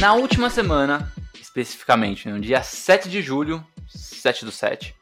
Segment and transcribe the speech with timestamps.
[0.00, 4.94] Na última semana, especificamente no dia 7 de julho, 7 do 7,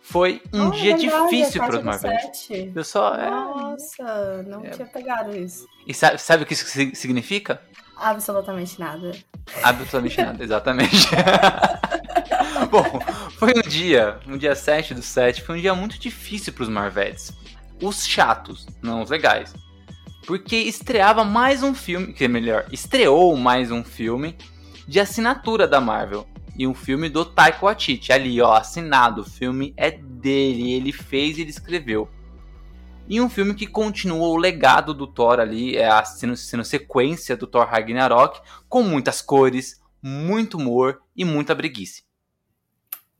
[0.00, 2.36] foi um Oh, dia é verdade, difícil é para os 4 do Marvete.
[2.46, 2.72] 7.
[2.74, 3.14] Eu só.
[3.14, 4.70] é- Nossa, não É.
[4.70, 5.66] tinha pegado isso.
[5.86, 7.60] E sabe, sabe o que isso si- significa?
[8.02, 9.12] Absolutamente nada.
[9.62, 11.08] Absolutamente nada, exatamente.
[12.68, 13.00] Bom,
[13.38, 16.68] foi um dia, um dia 7 do 7, foi um dia muito difícil para os
[16.68, 17.32] Marvetes.
[17.80, 19.54] Os chatos, não os legais.
[20.26, 24.36] Porque estreava mais um filme, que é melhor, estreou mais um filme
[24.86, 26.26] de assinatura da Marvel.
[26.56, 31.38] E um filme do Taika Waititi, ali ó, assinado, o filme é dele, ele fez
[31.38, 32.08] e ele escreveu.
[33.12, 37.36] E um filme que continua o legado do Thor ali, é a sendo, sendo sequência
[37.36, 42.04] do Thor Ragnarok, com muitas cores, muito humor e muita breguice.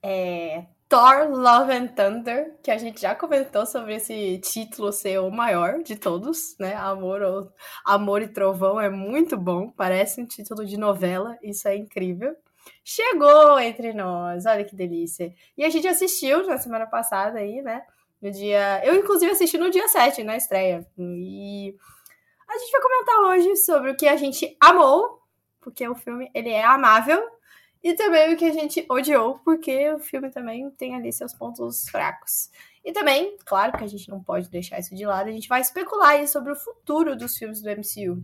[0.02, 5.30] É Thor Love and Thunder, que a gente já comentou sobre esse título ser o
[5.30, 6.74] maior de todos, né?
[6.74, 7.52] Amor, ou-
[7.84, 12.34] Amor e Trovão é muito bom, parece um título de novela, isso é incrível.
[12.82, 15.34] Chegou entre nós, olha que delícia.
[15.54, 17.82] E a gente assistiu na semana passada aí, né?
[18.22, 18.80] No dia.
[18.84, 20.86] Eu, inclusive, assisti no dia 7, na estreia.
[20.96, 21.74] E
[22.48, 25.20] a gente vai comentar hoje sobre o que a gente amou,
[25.60, 27.20] porque o filme ele é amável,
[27.82, 31.88] e também o que a gente odiou, porque o filme também tem ali seus pontos
[31.88, 32.48] fracos.
[32.84, 35.60] E também, claro que a gente não pode deixar isso de lado, a gente vai
[35.60, 38.22] especular aí sobre o futuro dos filmes do MCU.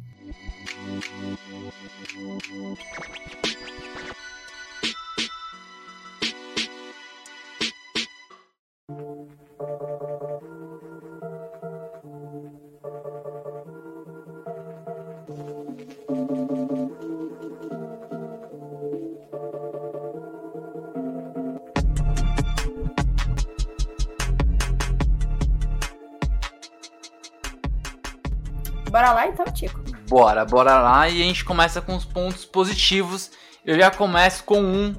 [28.90, 29.80] Bora lá então, Tico.
[30.08, 33.30] Bora, bora lá e a gente começa com os pontos positivos.
[33.64, 34.94] Eu já começo com um,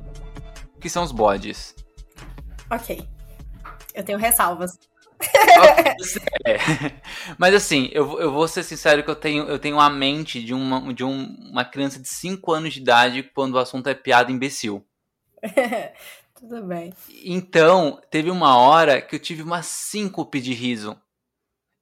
[0.80, 1.76] que são os bodes.
[2.70, 3.19] Ok.
[3.94, 4.78] Eu tenho ressalvas.
[6.46, 6.56] É.
[7.38, 10.44] Mas assim, eu, vou- eu vou ser sincero que eu tenho, eu tenho a mente
[10.44, 13.94] de, uma, de um- uma criança de 5 anos de idade quando o assunto é
[13.94, 14.86] piada imbecil.
[16.40, 16.94] Tudo bem.
[17.26, 20.98] Então, teve uma hora que eu tive uma síncope de riso.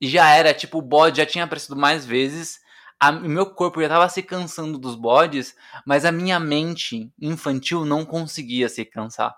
[0.01, 2.59] E já era, tipo, o bode já tinha aparecido mais vezes.
[2.99, 7.85] A, o meu corpo já tava se cansando dos bodes, mas a minha mente infantil
[7.85, 9.35] não conseguia se cansar.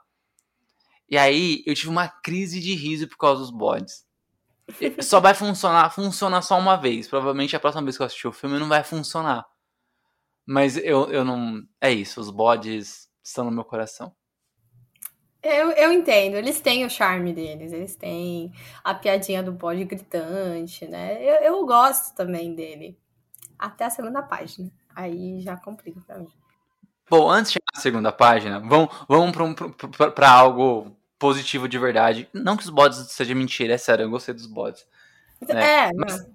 [1.09, 4.05] E aí, eu tive uma crise de riso por causa dos bodes.
[5.01, 7.07] Só vai funcionar, funciona só uma vez.
[7.07, 9.45] Provavelmente a próxima vez que eu assistir o filme não vai funcionar.
[10.45, 11.63] Mas eu, eu não.
[11.81, 14.13] É isso, os bodes estão no meu coração.
[15.41, 18.51] Eu, eu entendo, eles têm o charme deles, eles têm
[18.83, 21.23] a piadinha do bode gritante, né?
[21.23, 22.99] Eu, eu gosto também dele.
[23.57, 24.69] Até a segunda página.
[24.93, 26.27] Aí já complica pra mim.
[27.09, 32.27] Bom, antes de chegar na segunda página, vamos, vamos pra, um- algo positivo de verdade.
[32.33, 34.85] Não que os bots sejam mentira, é sério, eu gostei dos bots.
[35.49, 36.25] É, É, mas-.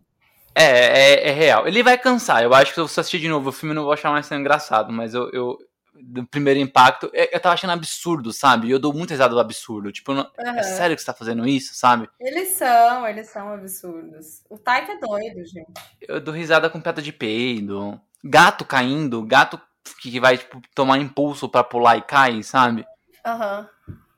[0.54, 1.66] É, é, é real.
[1.66, 2.42] Ele vai cansar.
[2.42, 4.28] Eu acho que se eu assistir de novo o filme, eu não vou achar mais
[4.28, 4.92] tão engraçado.
[4.92, 5.58] Mas eu, eu
[6.00, 8.70] do primeiro impacto, eu, eu tava achando absurdo, sabe?
[8.70, 9.90] Eu dou muito risada do absurdo.
[9.90, 10.58] Tipo, não- Aham.
[10.58, 12.08] é sério que você tá fazendo isso, sabe?
[12.20, 14.42] Eles são, eles são absurdos.
[14.48, 15.72] O Taika é doido, gente.
[16.00, 18.00] Eu dou risada com piada de peido.
[18.22, 19.60] Gato caindo, gato
[20.00, 22.86] que vai, tipo, tomar impulso pra pular e cai, sabe?
[23.26, 23.68] Aham.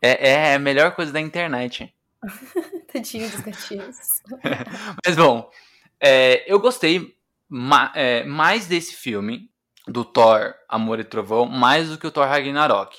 [0.07, 1.93] É, é a melhor coisa da internet.
[2.93, 3.97] Tadinho dos gatinhos.
[5.05, 5.51] Mas bom,
[6.01, 7.17] é, eu gostei
[7.49, 9.51] ma- é, mais desse filme,
[9.87, 12.99] do Thor Amor e Trovão, mais do que o Thor Ragnarok.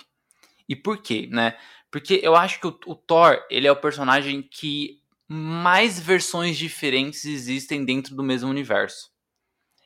[0.67, 1.57] E por quê, né?
[1.89, 7.25] Porque eu acho que o, o Thor, ele é o personagem que mais versões diferentes
[7.25, 9.09] existem dentro do mesmo universo.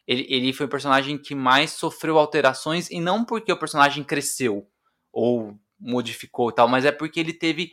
[0.07, 4.67] Ele, ele foi o personagem que mais sofreu alterações, e não porque o personagem cresceu
[5.11, 7.71] ou modificou e tal, mas é porque ele teve,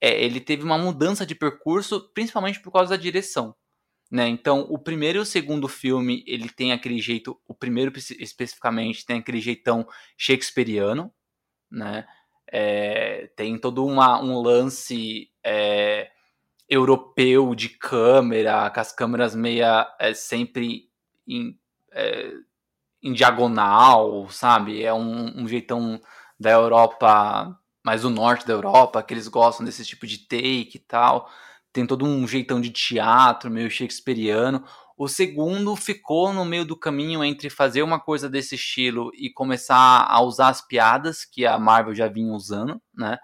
[0.00, 3.54] é, ele teve uma mudança de percurso, principalmente por causa da direção.
[4.10, 4.28] né?
[4.28, 9.18] Então, o primeiro e o segundo filme, ele tem aquele jeito, o primeiro especificamente tem
[9.18, 9.86] aquele jeitão
[10.16, 11.12] shakespeariano,
[11.70, 12.06] né?
[12.52, 16.10] É, tem todo uma, um lance é,
[16.70, 20.88] europeu de câmera, com as câmeras meia é, sempre
[21.26, 21.58] em,
[21.92, 22.32] é,
[23.02, 24.82] em, diagonal, sabe?
[24.84, 26.00] É um, um, jeitão
[26.40, 27.54] da Europa,
[27.84, 31.30] mais do norte da Europa, que eles gostam desse tipo de take e tal.
[31.70, 34.64] Tem todo um jeitão de teatro, meio shakespeariano.
[34.96, 40.06] O segundo ficou no meio do caminho entre fazer uma coisa desse estilo e começar
[40.08, 43.18] a usar as piadas que a Marvel já vinha usando, né?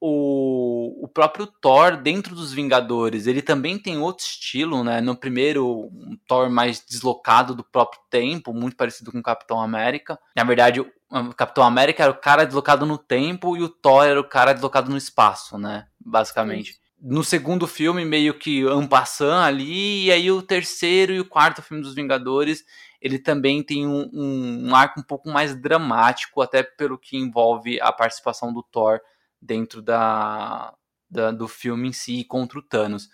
[0.00, 5.00] O, o próprio Thor, dentro dos Vingadores, ele também tem outro estilo, né?
[5.00, 10.18] No primeiro, um Thor mais deslocado do próprio tempo, muito parecido com o Capitão América.
[10.36, 14.20] Na verdade, o Capitão América era o cara deslocado no tempo e o Thor era
[14.20, 15.86] o cara deslocado no espaço, né?
[15.98, 21.60] Basicamente no segundo filme, meio que ampassant ali, e aí o terceiro e o quarto
[21.60, 22.64] filme dos Vingadores,
[22.98, 27.78] ele também tem um, um, um, arco um pouco mais dramático, até pelo que envolve
[27.78, 28.98] a participação do Thor
[29.44, 30.74] dentro da,
[31.10, 33.08] da do filme em si contra o Thanos.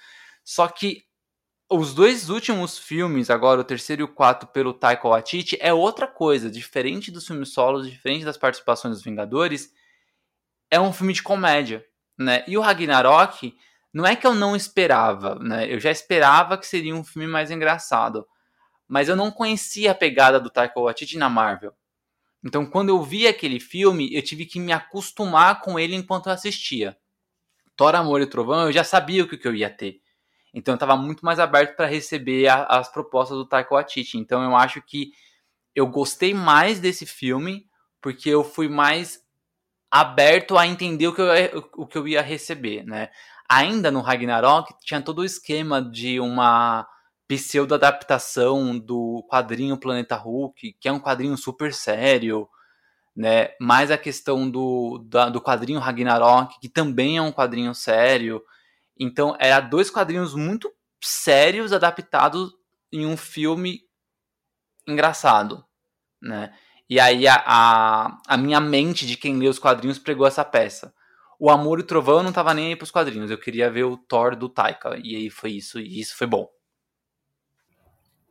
[0.45, 1.05] Só que
[1.69, 6.07] os dois últimos filmes, agora o terceiro e o quarto pelo Taika Waititi, é outra
[6.07, 9.73] coisa, diferente dos filmes solos, diferente das participações dos Vingadores,
[10.71, 11.85] é um filme de comédia,
[12.19, 12.45] né?
[12.47, 13.57] E o Ragnarok
[13.93, 15.73] não é que eu não esperava, né?
[15.73, 18.27] Eu já esperava que seria um filme mais engraçado,
[18.87, 21.75] mas eu não conhecia a pegada do Taika Waititi na Marvel.
[22.45, 26.33] Então, quando eu vi aquele filme, eu tive que me acostumar com ele enquanto eu
[26.33, 26.97] assistia.
[27.77, 30.01] Thor, Amor e Trovão, eu já sabia o que, eu ia ter.
[30.53, 34.19] Então, eu estava muito mais aberto para receber a, as propostas do Taika Waititi.
[34.19, 35.13] Então, eu acho que
[35.75, 37.69] eu gostei mais desse filme
[38.01, 39.23] porque eu fui mais
[39.91, 43.11] aberto a entender o que eu, o que eu ia receber, né?
[43.51, 46.87] ainda no Ragnarok tinha todo o esquema de uma
[47.31, 52.49] pseudo-adaptação do quadrinho Planeta Hulk, que é um quadrinho super sério,
[53.15, 53.51] né?
[53.61, 58.43] Mais a questão do, da, do quadrinho Ragnarok, que também é um quadrinho sério.
[58.99, 62.51] Então, era dois quadrinhos muito sérios adaptados
[62.93, 63.83] em um filme
[64.85, 65.65] engraçado,
[66.21, 66.53] né?
[66.89, 70.93] E aí a, a, a minha mente de quem lê os quadrinhos pregou essa peça
[71.39, 73.31] o Amor e o Trovão eu não tava nem aí pros quadrinhos.
[73.31, 75.01] Eu queria ver o Thor do Taika.
[75.03, 76.47] E aí foi isso, e isso foi bom.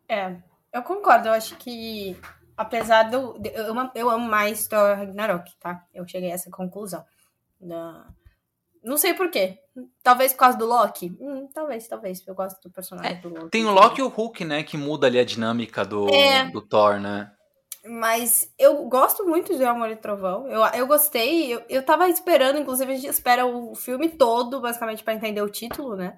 [0.10, 0.36] É,
[0.74, 1.28] eu concordo.
[1.28, 2.18] Eu acho que,
[2.58, 3.40] apesar do.
[3.54, 5.86] Eu amo, eu amo mais Thor Ragnarok, tá?
[5.94, 7.06] Eu cheguei a essa conclusão.
[8.84, 9.60] Não sei porquê.
[10.02, 11.16] Talvez por causa do Loki?
[11.20, 12.26] Hum, talvez, talvez.
[12.26, 13.50] Eu gosto do personagem é, do Loki.
[13.50, 14.64] Tem o Loki e o Hulk, né?
[14.64, 17.32] Que muda ali a dinâmica do, é, do Thor, né?
[17.86, 20.48] Mas eu gosto muito de Amor e Trovão.
[20.48, 21.54] Eu, eu gostei.
[21.54, 25.50] Eu, eu tava esperando, inclusive, a gente espera o filme todo, basicamente, para entender o
[25.50, 26.18] título, né?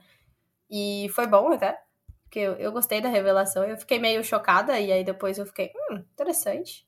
[0.69, 1.77] E foi bom até.
[2.31, 3.65] Porque eu, eu gostei da revelação.
[3.65, 6.87] Eu fiquei meio chocada, e aí depois eu fiquei, hum, interessante.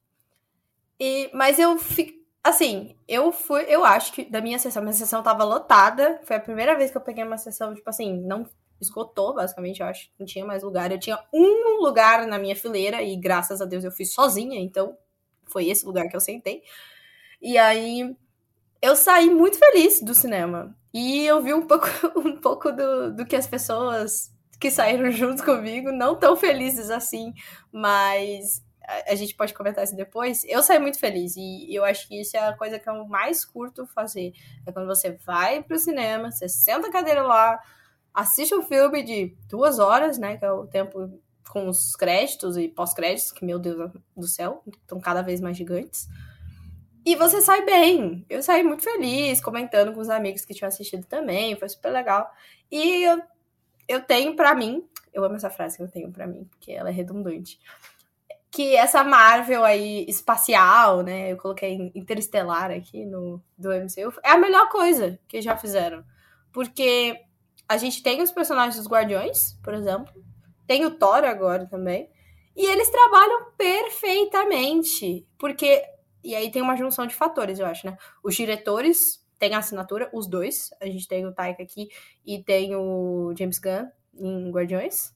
[0.97, 2.23] E, mas eu fiquei.
[2.41, 3.65] Assim, eu fui.
[3.67, 6.21] Eu acho que da minha sessão, minha sessão tava lotada.
[6.23, 8.47] Foi a primeira vez que eu peguei uma sessão, tipo assim, não
[8.79, 10.09] esgotou, basicamente, eu acho.
[10.17, 10.93] Não tinha mais lugar.
[10.93, 14.97] Eu tinha um lugar na minha fileira e graças a Deus eu fui sozinha, então
[15.45, 16.63] foi esse lugar que eu sentei.
[17.41, 18.15] E aí
[18.81, 20.73] eu saí muito feliz do cinema.
[20.93, 24.32] E eu vi um pouco, um pouco do, do que as pessoas
[24.63, 27.33] que saíram junto comigo não tão felizes assim,
[27.69, 28.63] mas
[29.05, 30.45] a, gente pode comentar isso depois.
[30.45, 33.43] Eu saí muito feliz e eu acho que isso é a coisa que eu mais
[33.43, 34.31] curto fazer.
[34.65, 37.59] É quando você vai pro cinema, você senta a cadeira lá,
[38.13, 40.37] assiste um filme de duas horas, né?
[40.37, 41.11] Que é o tempo
[41.49, 46.07] com os créditos e pós-créditos, que, meu Deus do céu, estão cada vez mais gigantes.
[47.05, 48.25] E você sai bem.
[48.29, 52.31] Eu saí muito feliz, comentando com os amigos que tinham assistido também, foi super legal.
[52.71, 53.21] E eu,
[53.87, 56.89] eu tenho para mim, eu amo essa frase que eu tenho para mim, porque ela
[56.89, 57.59] é redundante.
[58.49, 61.31] Que essa Marvel aí espacial, né?
[61.31, 66.03] Eu coloquei Interestelar aqui no do MCU, é a melhor coisa que já fizeram.
[66.51, 67.19] Porque
[67.67, 70.13] a gente tem os personagens dos Guardiões, por exemplo.
[70.67, 72.09] Tem o Thor agora também.
[72.55, 75.27] E eles trabalham perfeitamente.
[75.37, 75.83] Porque.
[76.23, 77.97] E aí tem uma junção de fatores, eu acho, né?
[78.23, 80.73] Os diretores têm a assinatura, os dois.
[80.81, 81.89] A gente tem o Taika aqui
[82.25, 85.13] e tem o James Gunn em Guardiões.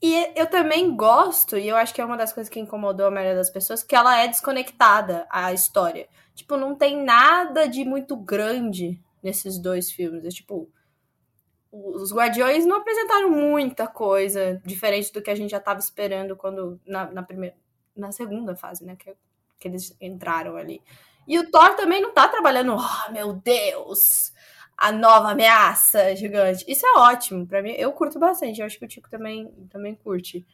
[0.00, 3.10] E eu também gosto, e eu acho que é uma das coisas que incomodou a
[3.10, 6.06] maioria das pessoas, que ela é desconectada à história.
[6.34, 10.24] Tipo, não tem nada de muito grande nesses dois filmes.
[10.24, 10.70] É tipo,
[11.72, 16.78] os Guardiões não apresentaram muita coisa diferente do que a gente já estava esperando quando
[16.86, 17.56] na, na, primeira,
[17.96, 18.94] na segunda fase, né?
[18.94, 19.16] Que,
[19.58, 20.80] que eles entraram ali.
[21.26, 24.32] E o Thor também não tá trabalhando, oh meu Deus,
[24.76, 26.64] a nova ameaça gigante.
[26.68, 27.72] Isso é ótimo, para mim.
[27.72, 28.60] Eu curto bastante.
[28.60, 30.46] Eu acho que o Tico também, também curte.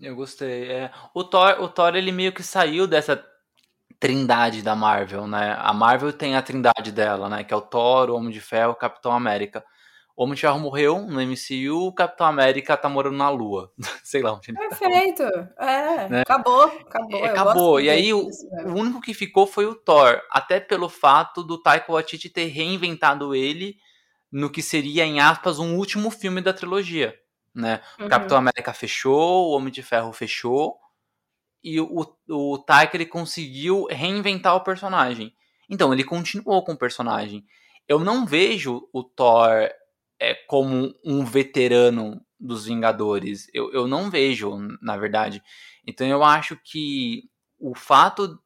[0.00, 0.70] Eu gostei.
[0.70, 0.90] É.
[1.12, 3.22] O Thor, o Thor, ele meio que saiu dessa
[3.98, 5.56] trindade da Marvel, né?
[5.58, 7.44] A Marvel tem a trindade dela, né?
[7.44, 9.64] Que é o Thor, o Homem de Ferro, o Capitão América.
[10.16, 13.72] O Homem de Ferro morreu no MCU, o Capitão América tá morando na Lua.
[14.04, 14.76] Sei lá onde ele tá.
[14.76, 15.24] Perfeito.
[15.24, 15.64] Tá.
[15.66, 16.20] É, né?
[16.20, 17.18] acabou, acabou.
[17.18, 17.80] É, acabou.
[17.80, 21.92] E aí o, o, único que ficou foi o Thor, até pelo fato do Taika
[21.92, 23.76] Waititi ter reinventado ele
[24.30, 27.18] no que seria em aspas um último filme da trilogia,
[27.52, 27.80] né?
[27.98, 28.06] Uhum.
[28.06, 30.78] O Capitão América fechou, o Homem de Ferro fechou
[31.62, 35.34] e o, o Taika ele conseguiu reinventar o personagem.
[35.68, 37.44] Então ele continuou com o personagem.
[37.88, 39.70] Eu não vejo o Thor
[40.20, 43.48] é, como um veterano dos Vingadores.
[43.52, 45.42] Eu, eu não vejo, na verdade.
[45.86, 47.28] Então eu acho que
[47.58, 48.38] o fato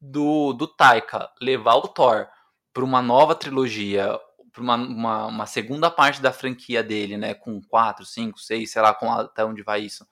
[0.00, 2.26] do, do Taika levar o Thor
[2.72, 4.18] para uma nova trilogia,
[4.52, 7.34] para uma, uma, uma, segunda parte da franquia dele, né?
[7.34, 10.06] Com 4, 5, 6, sei lá com, até onde vai isso.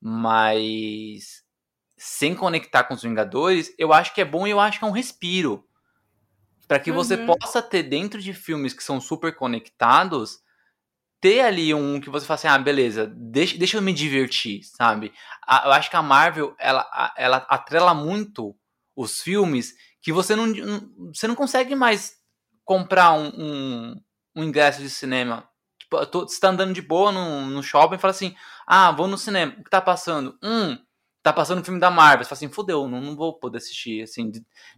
[0.00, 1.44] Mas
[1.96, 4.88] sem conectar com os Vingadores, eu acho que é bom e eu acho que é
[4.88, 5.64] um respiro
[6.66, 6.96] para que uhum.
[6.96, 10.38] você possa ter dentro de filmes que são super conectados,
[11.20, 15.12] ter ali um que você fala assim, ah, beleza, deixa, deixa eu me divertir, sabe?
[15.46, 18.54] A, eu acho que a Marvel, ela, ela atrela muito
[18.94, 20.46] os filmes que você não,
[21.14, 22.12] você não consegue mais
[22.64, 24.00] comprar um, um,
[24.36, 25.48] um ingresso de cinema.
[25.78, 29.08] Tipo, tô, você tá andando de boa no, no shopping e fala assim, ah, vou
[29.08, 30.38] no cinema, o que tá passando?
[30.42, 30.78] Hum,
[31.24, 34.02] tá passando um filme da Marvel, você fala assim, fodeu, não, não vou poder assistir,
[34.02, 34.30] assim,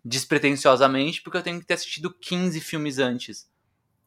[0.05, 3.51] despretensiosamente, porque eu tenho que ter assistido 15 filmes antes.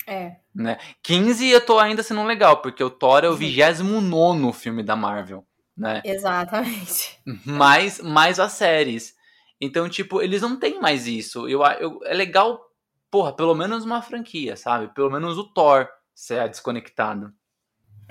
[0.07, 0.37] É.
[0.55, 0.77] Né?
[1.03, 5.45] 15 eu tô ainda sendo legal, porque o Thor é o 29 filme da Marvel,
[5.75, 6.01] né?
[6.05, 7.19] Exatamente.
[7.45, 9.13] Mais, mais as séries.
[9.59, 11.45] Então, tipo, eles não têm mais isso.
[11.45, 12.71] Eu, eu, é legal,
[13.11, 14.87] porra, pelo menos uma franquia, sabe?
[14.93, 17.33] Pelo menos o Thor ser desconectado.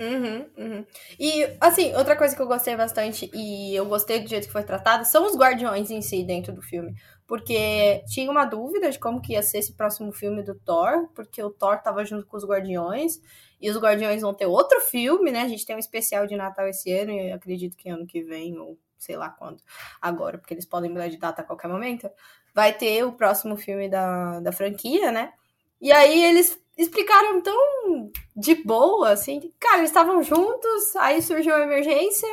[0.01, 0.85] Uhum, uhum.
[1.19, 4.63] E, assim, outra coisa que eu gostei bastante e eu gostei do jeito que foi
[4.63, 6.93] tratado são os guardiões em si dentro do filme.
[7.27, 11.43] Porque tinha uma dúvida de como que ia ser esse próximo filme do Thor, porque
[11.43, 13.19] o Thor tava junto com os guardiões,
[13.59, 15.41] e os guardiões vão ter outro filme, né?
[15.41, 18.57] A gente tem um especial de Natal esse ano, e acredito que ano que vem,
[18.57, 19.61] ou sei lá quando,
[20.01, 22.09] agora, porque eles podem mudar de data a qualquer momento.
[22.55, 25.33] Vai ter o próximo filme da, da franquia, né?
[25.81, 29.51] E aí eles explicaram tão de boa, assim.
[29.59, 32.27] Cara, eles estavam juntos, aí surgiu uma emergência,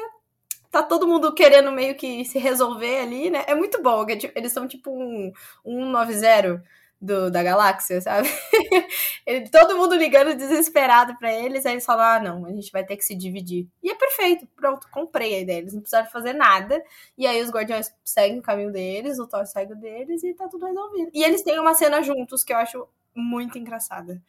[0.70, 3.44] tá todo mundo querendo meio que se resolver ali, né?
[3.46, 5.32] É muito bom, eles são tipo um,
[5.64, 6.62] um 190
[7.00, 8.28] do, da galáxia, sabe?
[9.52, 12.96] todo mundo ligando desesperado para eles, aí eles falam: ah, não, a gente vai ter
[12.96, 13.68] que se dividir.
[13.82, 15.58] E é perfeito, pronto, comprei a ideia.
[15.58, 16.82] Eles não precisaram fazer nada.
[17.16, 20.48] E aí os guardiões seguem o caminho deles, o Thor segue o deles e tá
[20.48, 21.10] tudo resolvido.
[21.14, 24.22] E eles têm uma cena juntos que eu acho muito engraçada.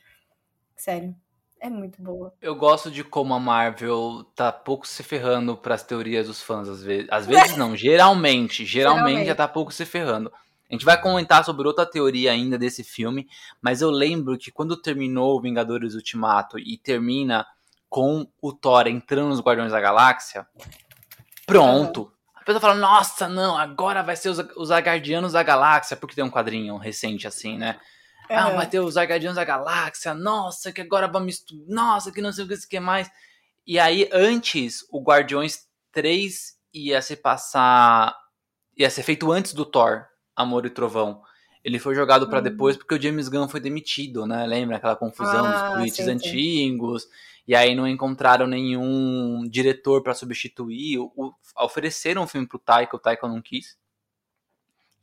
[0.75, 1.15] Sério.
[1.59, 2.33] É muito boa.
[2.39, 6.69] Eu gosto de como a Marvel tá pouco se ferrando para as teorias dos fãs,
[6.69, 7.07] às vezes.
[7.09, 8.63] Às vezes não, geralmente.
[8.63, 10.31] Geralmente, geralmente já tá pouco se ferrando.
[10.69, 13.27] A gente vai comentar sobre outra teoria ainda desse filme,
[13.61, 17.45] mas eu lembro que quando terminou Vingadores Ultimato e termina
[17.89, 20.45] com o Thor entrando nos Guardiões da Galáxia,
[21.45, 22.11] pronto.
[22.35, 26.23] A pessoa fala, nossa, não, agora vai ser os, os Guardianos da Galáxia, porque tem
[26.23, 27.79] um quadrinho recente assim, né?
[28.29, 30.13] Ah, vai ter os Guardiões da Galáxia.
[30.13, 31.63] Nossa, que agora vamos misturar.
[31.67, 33.09] Nossa, que não sei o que, que mais.
[33.65, 38.15] E aí, antes, o Guardiões 3 ia se passar.
[38.75, 40.05] ia ser feito antes do Thor,
[40.35, 41.21] Amor e Trovão.
[41.63, 42.43] Ele foi jogado para hum.
[42.43, 44.45] depois porque o James Gunn foi demitido, né?
[44.45, 47.03] Lembra aquela confusão ah, dos tweets sim, antigos?
[47.03, 47.09] Sim.
[47.47, 50.99] E aí não encontraram nenhum diretor para substituir.
[50.99, 53.77] O, ofereceram um filme pro Taika, o Taika não quis.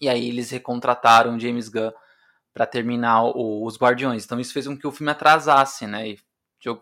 [0.00, 1.90] E aí eles recontrataram o James Gunn
[2.54, 4.24] para terminar o, os Guardiões.
[4.24, 6.08] Então isso fez com que o filme atrasasse, né?
[6.10, 6.18] E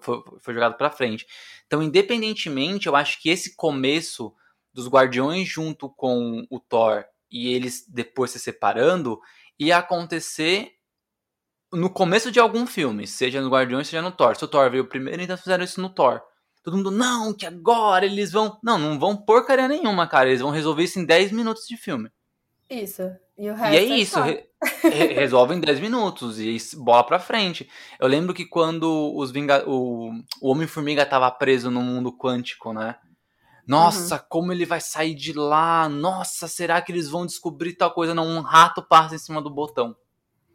[0.00, 1.26] foi, foi jogado para frente.
[1.67, 4.33] Então, independentemente, eu acho que esse começo
[4.73, 9.19] dos Guardiões junto com o Thor e eles depois se separando
[9.59, 10.73] ia acontecer
[11.73, 14.37] no começo de algum filme, seja no Guardiões, seja no Thor.
[14.37, 16.21] Se o Thor veio primeiro, então fizeram isso no Thor.
[16.62, 18.59] Todo mundo, não, que agora eles vão.
[18.62, 20.29] Não, não vão porcaria nenhuma, cara.
[20.29, 22.09] Eles vão resolver isso em 10 minutos de filme.
[22.71, 23.02] Isso.
[23.43, 24.21] E, e é, é isso.
[24.21, 24.45] Re
[25.15, 27.69] resolve em 10 minutos e bola pra frente.
[27.99, 32.95] Eu lembro que quando os Vinga o, o Homem-Formiga tava preso no mundo quântico, né?
[33.67, 34.23] Nossa, uhum.
[34.29, 35.89] como ele vai sair de lá?
[35.89, 38.15] Nossa, será que eles vão descobrir tal coisa?
[38.15, 39.97] Não, um rato passa em cima do botão.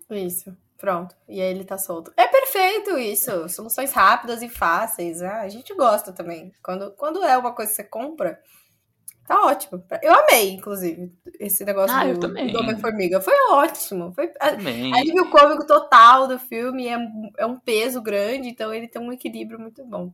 [0.10, 1.14] Isso, pronto.
[1.28, 2.14] E aí ele tá solto.
[2.16, 3.50] É perfeito isso.
[3.50, 5.20] Soluções rápidas e fáceis.
[5.20, 5.30] Né?
[5.30, 6.54] A gente gosta também.
[6.64, 8.40] Quando, quando é uma coisa que você compra,
[9.28, 9.84] Tá ótimo.
[10.02, 13.20] Eu amei, inclusive, esse negócio Ah, do, do Homem-Formiga.
[13.20, 14.14] Foi ótimo.
[14.14, 16.88] Foi alívio cômico total do filme.
[16.88, 16.98] É,
[17.40, 20.14] é um peso grande, então ele tem um equilíbrio muito bom.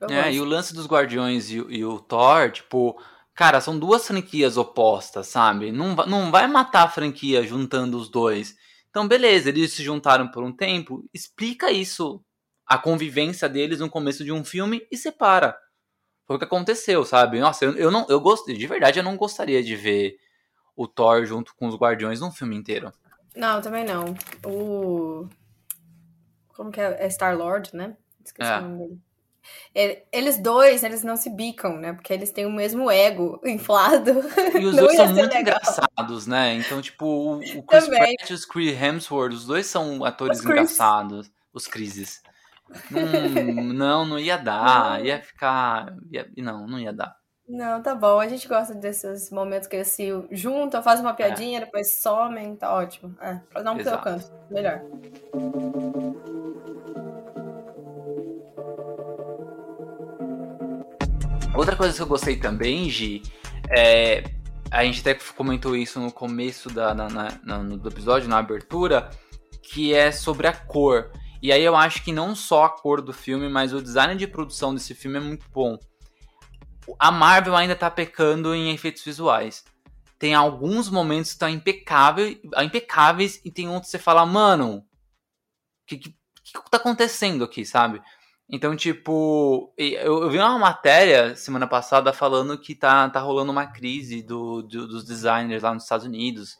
[0.00, 0.34] Eu É, gosto.
[0.34, 3.02] e o lance dos Guardiões e, o- e o Thor, tipo,
[3.34, 5.72] cara, são duas franquias opostas, sabe?
[5.72, 8.54] Não, não vai matar a franquia juntando os dois.
[8.90, 12.22] Então, beleza, eles se juntaram por um tempo, explica isso,
[12.66, 15.56] a convivência deles no começo de um filme e separa.
[16.26, 17.38] Foi o que aconteceu, sabe?
[17.38, 20.16] Nossa, eu, eu não, eu gostei, de verdade, eu não gostaria de ver
[20.74, 22.92] o Thor junto com os Guardiões num filme inteiro.
[23.34, 24.14] Não, também não.
[24.44, 25.28] O.
[26.54, 27.04] Como que é?
[27.04, 27.96] É Star-Lord, né?
[28.24, 28.58] Esqueci É.
[28.58, 29.00] o nome dele.
[29.74, 31.92] Ele- Eles dois, eles não se bicam, né?
[31.92, 34.10] Porque eles têm o mesmo ego inflado.
[34.58, 35.40] E os dois são muito legal.
[35.42, 36.54] engraçados, né?
[36.54, 38.16] Então, tipo, o, o Chris Também.
[38.16, 41.30] Pratt e o Chris Hemsworth, os dois são atores Os engraçados.
[41.52, 42.20] Os Crises.
[42.90, 45.04] Não, não, não ia dar.
[45.04, 45.94] Ia ficar.
[46.10, 47.14] Ia, não, não ia dar.
[47.48, 48.18] Não, tá bom.
[48.18, 52.74] A gente gosta desses momentos que eles se juntam, fazem uma piadinha, depois somem, tá
[52.74, 53.16] ótimo.
[53.20, 54.04] É, cada um pro seu Exato.
[54.04, 54.32] canto.
[54.50, 54.82] Melhor.
[61.54, 63.22] Outra coisa que eu gostei também, Gi,
[63.70, 64.24] é.
[64.68, 69.08] A gente até comentou isso no começo da, na- na- do episódio, na abertura,
[69.62, 71.12] que é sobre a cor.
[71.46, 74.26] E aí eu acho que não só a cor do filme, mas o design de
[74.26, 75.78] produção desse filme é muito bom.
[76.98, 79.64] A Marvel ainda tá pecando em efeitos visuais.
[80.18, 84.82] Tem alguns momentos que estão impecáveis, impecáveis e tem outros que você fala, mano, o
[85.86, 86.10] que, que,
[86.42, 88.02] que tá acontecendo aqui, sabe?
[88.50, 93.68] Então, tipo, eu, eu vi uma matéria semana passada falando que tá, tá rolando uma
[93.68, 96.56] crise do, do- dos designers lá nos Estados Unidos.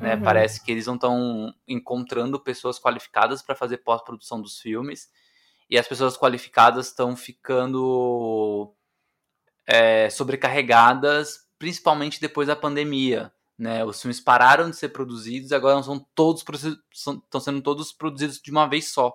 [0.00, 0.14] Né?
[0.14, 0.22] Uhum.
[0.22, 5.10] Parece que eles não estão encontrando pessoas qualificadas para fazer pós-produção dos filmes.
[5.68, 8.72] E as pessoas qualificadas estão ficando
[9.66, 13.32] é, sobrecarregadas, principalmente depois da pandemia.
[13.58, 13.84] Né?
[13.84, 16.44] Os filmes pararam de ser produzidos e agora são todos
[16.92, 19.12] estão sendo todos produzidos de uma vez só.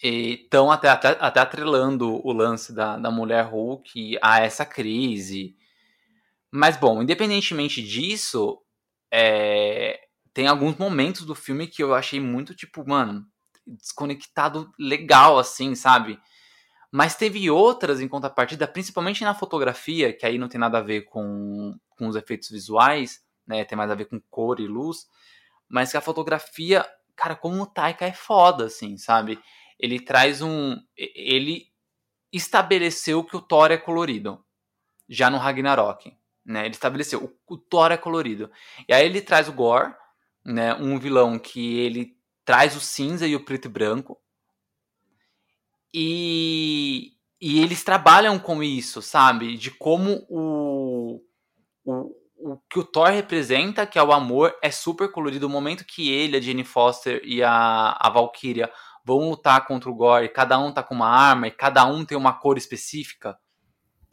[0.00, 5.56] Estão até, até, até atrelando o lance da, da mulher Hulk a essa crise.
[6.50, 8.62] Mas, bom, independentemente disso,
[9.12, 10.00] é,
[10.32, 13.26] tem alguns momentos do filme que eu achei muito, tipo, mano,
[13.66, 16.20] desconectado legal, assim, sabe?
[16.90, 21.02] Mas teve outras em contrapartida, principalmente na fotografia, que aí não tem nada a ver
[21.02, 23.64] com, com os efeitos visuais, né?
[23.64, 25.06] Tem mais a ver com cor e luz.
[25.68, 29.38] Mas que a fotografia, cara, como o Taika é foda, assim, sabe?
[29.78, 30.76] Ele traz um.
[30.96, 31.66] Ele
[32.32, 34.44] estabeleceu que o Thor é colorido.
[35.08, 36.16] Já no Ragnarok.
[36.46, 36.60] Né?
[36.60, 37.36] Ele estabeleceu.
[37.48, 38.50] O, o Thor é colorido.
[38.88, 39.92] E aí ele traz o Gore,
[40.44, 40.74] né?
[40.74, 44.16] Um vilão que ele traz o cinza e o preto e branco.
[45.92, 49.56] E, e eles trabalham com isso, sabe?
[49.56, 51.20] De como o,
[51.84, 55.46] o, o que o Thor representa, que é o amor, é super colorido.
[55.46, 58.70] O momento que ele, a Jane Foster e a, a Valkyria
[59.04, 62.18] vão lutar contra o Gore, cada um tá com uma arma e cada um tem
[62.18, 63.38] uma cor específica,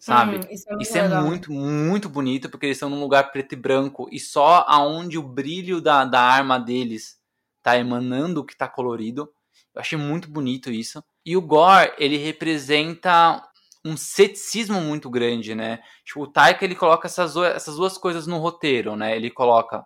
[0.04, 0.36] sabe?
[0.36, 3.54] Hum, isso é muito, Isso é muito, muito bonito, porque eles estão num lugar preto
[3.54, 7.18] e branco, e só aonde o brilho da, da arma deles
[7.62, 9.32] tá emanando o que tá colorido.
[9.74, 11.02] Eu achei muito bonito isso.
[11.26, 13.42] E o Gore, ele representa
[13.86, 15.80] um ceticismo muito grande, né?
[16.04, 19.16] Tipo, o Taika, ele coloca essas, essas duas coisas no roteiro, né?
[19.16, 19.86] Ele coloca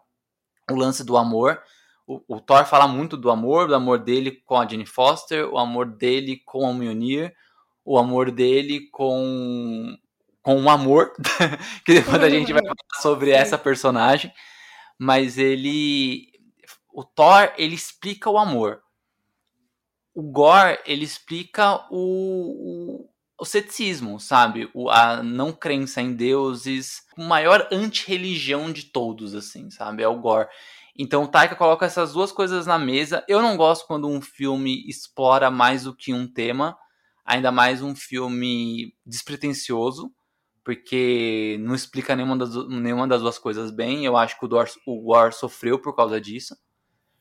[0.71, 1.61] o lance do amor.
[2.07, 5.59] O, o Thor fala muito do amor, do amor dele com a Jane Foster, o
[5.59, 7.35] amor dele com a Mjolnir,
[7.85, 9.95] o amor dele com
[10.47, 11.11] com o amor,
[11.85, 14.31] que depois a gente vai falar sobre essa personagem,
[14.97, 16.31] mas ele
[16.89, 18.81] o Thor, ele explica o amor.
[20.15, 24.71] O Gore, ele explica o, o, o ceticismo, sabe?
[24.73, 30.01] O, a não crença em deuses, o maior anti-religião de todos, assim, sabe?
[30.01, 30.47] É o Gore.
[30.97, 33.21] Então o Taika coloca essas duas coisas na mesa.
[33.27, 36.77] Eu não gosto quando um filme explora mais do que um tema,
[37.25, 40.09] ainda mais um filme despretensioso,
[40.67, 44.03] porque não explica nenhuma das, nenhuma das duas coisas bem.
[44.03, 46.57] Eu acho que o, Dor, o War sofreu por causa disso.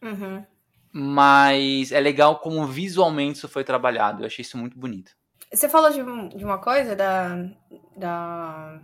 [0.03, 0.45] Uhum.
[0.93, 4.23] Mas é legal como visualmente isso foi trabalhado.
[4.23, 5.13] Eu achei isso muito bonito.
[5.53, 6.03] Você falou de,
[6.37, 7.37] de uma coisa da,
[7.97, 8.81] da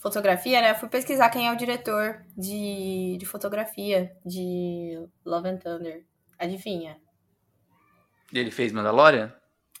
[0.00, 0.70] fotografia, né?
[0.70, 6.06] Eu fui pesquisar quem é o diretor de, de fotografia de Love and Thunder.
[6.38, 6.96] Adivinha?
[8.32, 9.30] Ele fez Mandalorian?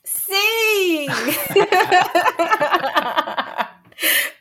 [0.04, 1.06] Sim!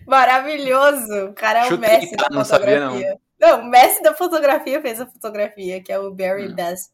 [0.05, 1.27] Maravilhoso!
[1.27, 2.27] O cara é o mestre tá?
[2.29, 3.19] da Não sabia, fotografia.
[3.39, 3.61] não.
[3.61, 6.55] o mestre da fotografia fez a fotografia, que é o Barry Hum.
[6.55, 6.91] Best.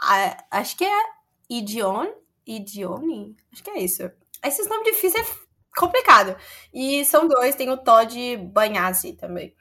[0.00, 1.02] Ah, acho que é
[1.50, 2.06] Idion?
[2.46, 3.36] Idione?
[3.52, 4.10] Acho que é isso.
[4.44, 5.34] Esses nomes difíceis é
[5.76, 6.36] complicado.
[6.72, 9.54] E são dois, tem o Todd Banhazzi também.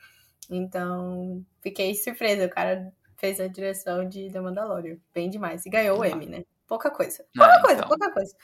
[0.50, 2.46] Então, fiquei surpresa.
[2.46, 4.98] O cara fez a direção de The Mandalorian.
[5.14, 5.66] Bem demais.
[5.66, 6.46] E ganhou o M, né?
[6.68, 7.26] Pouca coisa.
[7.36, 7.88] Pouca ah, coisa, então.
[7.90, 8.36] pouca coisa.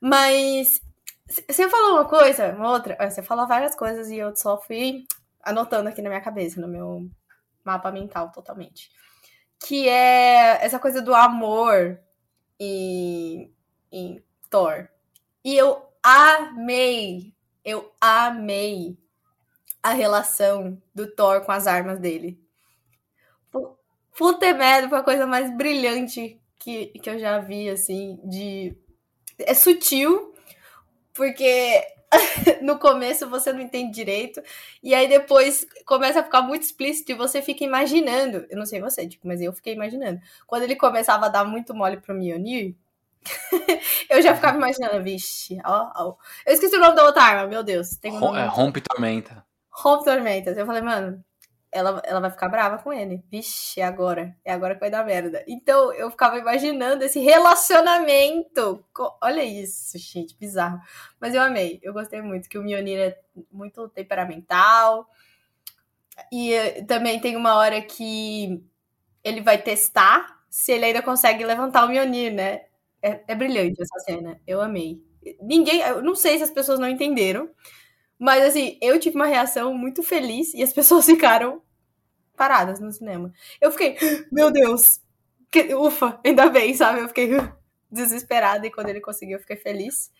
[0.00, 0.80] Mas
[1.28, 2.96] você falou uma coisa, uma outra.
[3.08, 5.04] Você falou várias coisas e eu só fui
[5.42, 7.08] anotando aqui na minha cabeça, no meu
[7.64, 8.90] mapa mental totalmente.
[9.60, 12.00] Que é essa coisa do amor
[12.58, 13.52] em,
[13.92, 14.88] em Thor.
[15.44, 18.96] E eu amei, eu amei
[19.82, 22.40] a relação do Thor com as armas dele.
[24.16, 28.76] Puta merda, foi a coisa mais brilhante que, que eu já vi, assim, de...
[29.38, 30.27] É sutil,
[31.18, 31.84] porque
[32.62, 34.40] no começo você não entende direito,
[34.80, 38.46] e aí depois começa a ficar muito explícito e você fica imaginando.
[38.48, 40.20] Eu não sei você, tipo, mas eu fiquei imaginando.
[40.46, 42.76] Quando ele começava a dar muito mole pro Mjolnir,
[44.08, 46.14] eu já ficava imaginando, vixe, ó, ó.
[46.46, 47.96] Eu esqueci o nome da outra arma, meu Deus.
[47.96, 49.44] Tem um é, rompe Tormenta.
[49.68, 50.56] Rompe Tormentas.
[50.56, 51.22] Eu falei, mano,
[51.70, 53.22] ela, ela vai ficar brava com ele.
[53.30, 54.36] Vixe, é agora.
[54.44, 55.44] É agora que vai dar merda.
[55.46, 58.84] Então eu ficava imaginando esse relacionamento.
[59.22, 60.80] Olha isso, gente, bizarro.
[61.20, 61.78] Mas eu amei.
[61.82, 63.18] Eu gostei muito que o Mionir é
[63.52, 65.08] muito temperamental.
[66.32, 68.62] E eh, também tem uma hora que
[69.22, 72.62] ele vai testar se ele ainda consegue levantar o Mionir, né?
[73.02, 74.40] É, é brilhante essa cena.
[74.46, 75.02] Eu amei.
[75.40, 75.80] Ninguém.
[75.80, 77.50] Eu não sei se as pessoas não entenderam.
[78.18, 81.62] Mas assim, eu tive uma reação muito feliz e as pessoas ficaram
[82.36, 83.32] paradas no cinema.
[83.60, 83.96] Eu fiquei,
[84.32, 85.00] meu Deus,
[85.50, 87.00] que, ufa, ainda bem, sabe?
[87.00, 87.30] Eu fiquei
[87.90, 90.10] desesperada e quando ele conseguiu, eu fiquei feliz.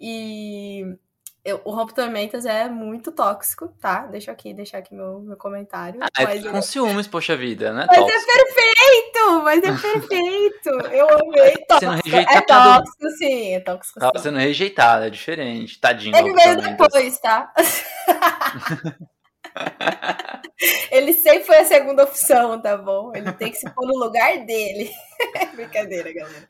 [0.00, 0.84] E
[1.44, 4.06] eu, o Rompe Tormentas é muito tóxico, tá?
[4.06, 5.98] Deixa aqui, deixar aqui meu, meu comentário.
[6.02, 7.86] Ah, é com ciúmes, poxa vida, né?
[7.88, 8.30] Mas é tóxico.
[8.30, 9.42] é perfeito!
[9.42, 10.68] Mas é perfeito!
[10.92, 11.80] Eu amei tóxico.
[11.80, 12.34] Sendo rejeitado.
[12.34, 15.80] É tóxico, sim, é tóxico Tava sendo rejeitado, é diferente.
[15.80, 16.14] Tadinho.
[16.14, 17.52] Ele veio depois, tá?
[20.90, 23.12] Ele sempre foi a segunda opção, tá bom?
[23.14, 24.90] Ele tem que se pôr no lugar dele.
[25.56, 26.48] Brincadeira, galera.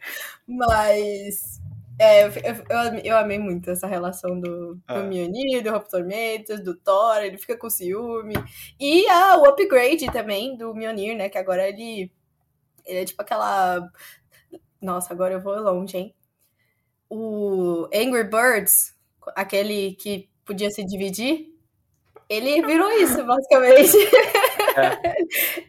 [0.48, 1.59] Mas
[2.00, 5.02] é, eu, eu, eu, amei muito essa relação do, do é.
[5.02, 8.32] Mjolnir, do Raptor Tormentas, do Thor, ele fica com ciúme.
[8.80, 11.28] E ah, o upgrade também do Mjolnir, né?
[11.28, 12.10] Que agora ele,
[12.86, 13.86] ele é tipo aquela...
[14.80, 16.14] Nossa, agora eu vou longe, hein?
[17.10, 18.96] O Angry Birds,
[19.36, 21.48] aquele que podia se dividir,
[22.30, 23.96] ele virou isso, basicamente.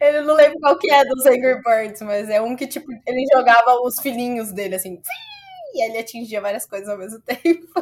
[0.08, 3.26] ele não lembra qual que é dos Angry Birds, mas é um que, tipo, ele
[3.34, 4.98] jogava os filhinhos dele, assim
[5.74, 7.72] e ele atingia várias coisas ao mesmo tempo.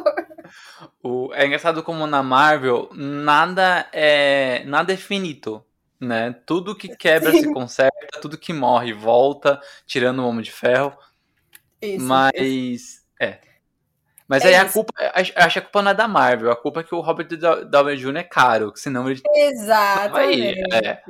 [1.03, 5.63] O, é engraçado como na Marvel nada é nada é finito,
[5.99, 6.35] né?
[6.45, 7.41] Tudo que quebra Sim.
[7.41, 10.97] se conserta, tudo que morre volta, tirando o Homem de Ferro.
[11.81, 13.01] Isso, Mas isso.
[13.19, 13.39] é.
[14.27, 14.65] Mas é aí isso.
[14.65, 17.01] a culpa, acho que a culpa não é da Marvel, a culpa é que o
[17.01, 17.27] Robert
[17.69, 18.15] Downey Jr.
[18.15, 19.21] é caro, senão ele.
[19.35, 20.73] Exatamente.
[20.73, 21.03] É.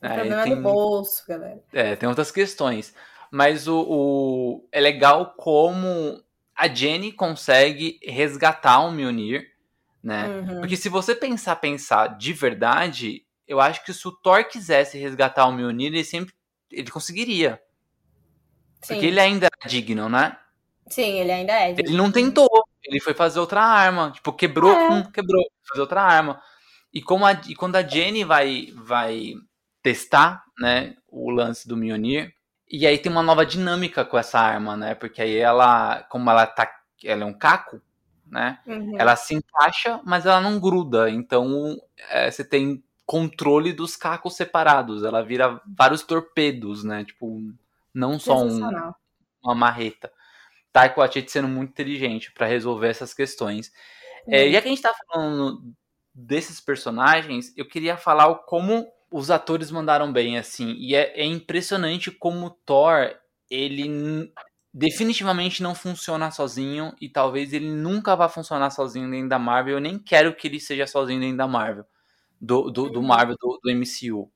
[0.00, 1.60] O problema é tem, do bolso, galera.
[1.72, 2.94] É, tem outras questões.
[3.30, 6.22] Mas o, o, é legal como
[6.56, 9.50] a Jenny consegue resgatar o Mjolnir,
[10.02, 10.26] né?
[10.26, 10.60] Uhum.
[10.60, 15.46] Porque se você pensar, pensar de verdade, eu acho que se o Thor quisesse resgatar
[15.46, 16.34] o Mjolnir, ele sempre
[16.70, 17.60] ele conseguiria.
[18.82, 18.94] Sim.
[18.94, 20.36] Porque ele ainda é digno, né?
[20.88, 21.72] Sim, ele ainda é.
[21.72, 21.90] Digno.
[21.90, 22.48] Ele não tentou,
[22.82, 24.90] ele foi fazer outra arma, tipo, quebrou, é.
[24.90, 26.42] hum, quebrou, fazer outra arma.
[26.92, 29.34] E como a, e quando a Jenny vai vai
[29.82, 32.34] testar, né, o lance do Mjolnir,
[32.70, 34.94] e aí tem uma nova dinâmica com essa arma, né?
[34.94, 36.70] Porque aí ela, como ela tá,
[37.02, 37.82] ela é um caco,
[38.24, 38.60] né?
[38.64, 38.94] Uhum.
[38.96, 41.10] Ela se encaixa, mas ela não gruda.
[41.10, 41.76] Então
[42.10, 45.02] é, você tem controle dos cacos separados.
[45.02, 47.04] Ela vira vários torpedos, né?
[47.04, 47.40] Tipo,
[47.92, 48.60] não só um,
[49.42, 50.12] uma marreta.
[50.72, 53.72] Taiko Waititi sendo muito inteligente para resolver essas questões.
[54.28, 54.48] É, uhum.
[54.48, 55.74] É, já que a gente tá falando
[56.14, 60.74] desses personagens, eu queria falar como os atores mandaram bem, assim.
[60.78, 63.14] E é, é impressionante como o Thor,
[63.50, 64.32] ele
[64.72, 69.74] definitivamente não funciona sozinho e talvez ele nunca vá funcionar sozinho dentro da Marvel.
[69.74, 71.84] Eu nem quero que ele seja sozinho dentro da Marvel,
[72.40, 74.30] do, do, do Marvel, do, do, MCU.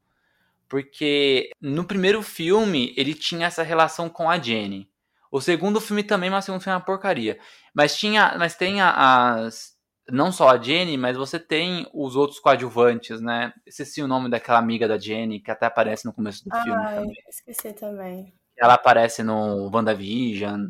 [0.68, 4.90] Porque no primeiro filme ele tinha essa relação com a Jenny.
[5.30, 7.38] O segundo filme também, mas o segundo filme é uma porcaria.
[7.72, 9.73] Mas tinha, mas tem as
[10.10, 13.52] não só a Jenny, mas você tem os outros coadjuvantes, né?
[13.66, 17.12] Esqueci o nome daquela amiga da Jenny, que até aparece no começo do filme também.
[17.28, 18.34] esqueci também.
[18.56, 20.68] Ela aparece no WandaVision,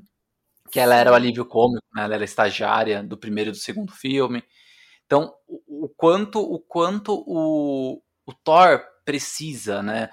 [0.70, 2.04] que ela era o alívio cômico, né?
[2.04, 4.42] Ela era estagiária do primeiro e do segundo filme.
[5.04, 10.10] Então, o, o quanto o quanto o, o Thor precisa, né?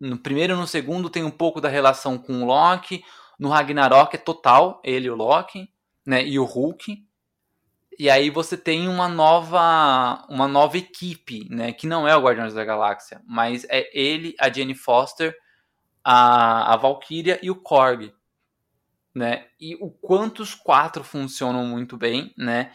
[0.00, 3.04] No primeiro e no segundo tem um pouco da relação com o Loki,
[3.38, 5.68] no Ragnarok é total, ele e o Loki,
[6.06, 6.24] né?
[6.26, 7.06] E o Hulk.
[8.02, 11.72] E aí você tem uma nova uma nova equipe, né?
[11.72, 15.32] Que não é o Guardiões da Galáxia, mas é ele, a Jenny Foster,
[16.02, 18.12] a, a Valkyria e o Korg,
[19.14, 19.46] né?
[19.60, 22.72] E o quanto os quatro funcionam muito bem, né?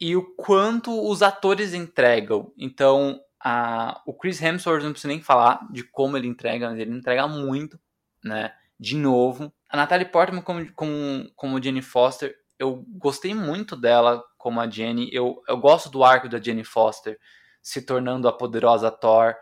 [0.00, 2.50] E o quanto os atores entregam.
[2.56, 6.96] Então, a, o Chris Hemsworth não precisa nem falar de como ele entrega, mas ele
[6.96, 7.78] entrega muito,
[8.24, 8.54] né?
[8.80, 9.52] De novo.
[9.68, 15.08] A Natalie Portman como, como, como Jenny Foster, eu gostei muito dela como a Jenny.
[15.12, 17.16] Eu, eu gosto do arco da Jenny Foster
[17.62, 19.36] se tornando a poderosa Thor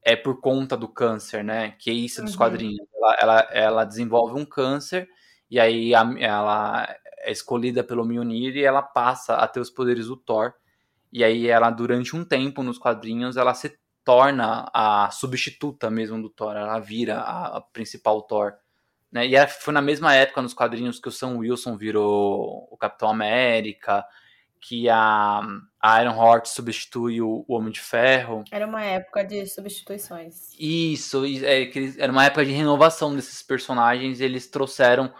[0.00, 1.72] é por conta do câncer, né?
[1.72, 2.38] Que é isso dos uhum.
[2.38, 2.86] quadrinhos.
[2.94, 5.08] Ela, ela, ela, desenvolve um câncer
[5.50, 10.06] e aí a, ela é escolhida pelo Mjolnir e ela passa a ter os poderes
[10.06, 10.54] do Thor.
[11.12, 16.30] E aí ela, durante um tempo nos quadrinhos, ela se torna a substituta mesmo do
[16.30, 16.54] Thor.
[16.54, 18.54] Ela vira a, a principal Thor.
[19.10, 19.26] Né?
[19.26, 24.04] E foi na mesma época nos quadrinhos que o Sam Wilson virou o Capitão América
[24.66, 25.42] que a,
[25.78, 28.44] a Iron Heart substitui o, o, Homem de Ferro.
[28.50, 30.58] Era uma época de substituições.
[30.58, 34.22] Isso, é, era uma época de renovação desses personagens.
[34.22, 35.12] Eles trouxeram,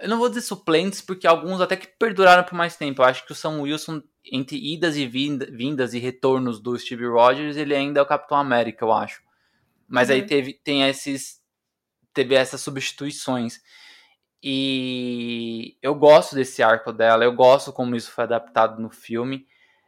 [0.00, 3.00] eu não vou dizer suplentes, porque alguns até que perduraram por mais tempo.
[3.00, 7.56] Eu acho que o Sam Wilson, entre idas e vindas e retornos do Steve Rogers,
[7.56, 9.22] ele ainda é o Capitão América, eu acho.
[9.88, 10.16] Mas uhum.
[10.16, 11.40] aí teve, tem esses,
[12.12, 13.62] teve essas substituições.
[14.46, 19.46] E eu gosto desse arco dela, eu gosto como isso foi adaptado no filme.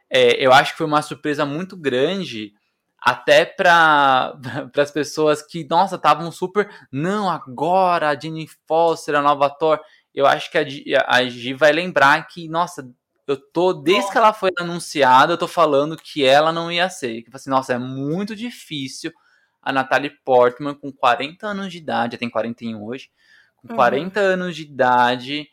[0.09, 2.53] É, eu acho que foi uma surpresa muito grande,
[2.99, 4.35] até para
[4.75, 6.67] as pessoas que, nossa, estavam super.
[6.91, 9.79] Não, agora a Jenny Foster, a nova Thor.
[10.11, 10.65] Eu acho que a,
[11.07, 12.89] a G vai lembrar que, nossa,
[13.27, 17.21] eu tô, desde que ela foi anunciada, eu tô falando que ela não ia ser.
[17.21, 19.13] Que assim, nossa, é muito difícil
[19.61, 23.11] a Natalie Portman, com 40 anos de idade, já tem 41 hoje,
[23.57, 24.25] com 40 uhum.
[24.25, 25.47] anos de idade,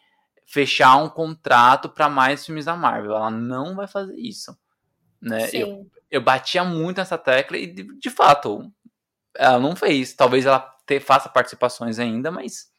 [0.46, 3.16] fechar um contrato para mais filmes da Marvel.
[3.16, 4.56] Ela não vai fazer isso.
[5.20, 5.48] Né?
[5.52, 8.70] Eu, eu batia muito nessa tecla e, de, de fato,
[9.36, 10.12] ela não fez.
[10.12, 12.72] Talvez ela te, faça participações ainda, mas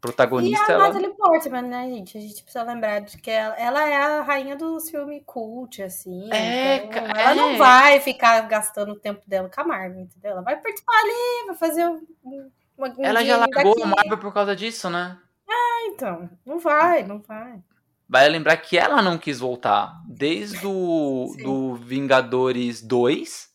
[0.00, 0.64] protagonista.
[0.68, 0.88] E a ela...
[0.88, 2.18] Natalie Portman, né, gente?
[2.18, 6.32] A gente precisa lembrar de que ela, ela é a rainha dos filmes cult, assim.
[6.32, 7.34] É, então ela é.
[7.34, 10.32] não vai ficar gastando o tempo dela com a Marvel, entendeu?
[10.32, 13.82] Ela vai participar ali, vai fazer um, uma, ela já largou daqui.
[13.82, 15.18] a Marvel por causa disso, né?
[15.48, 16.28] Ah, então.
[16.44, 17.62] Não vai, não vai.
[18.08, 20.00] Vai lembrar que ela não quis voltar.
[20.06, 23.48] Desde o do Vingadores 2,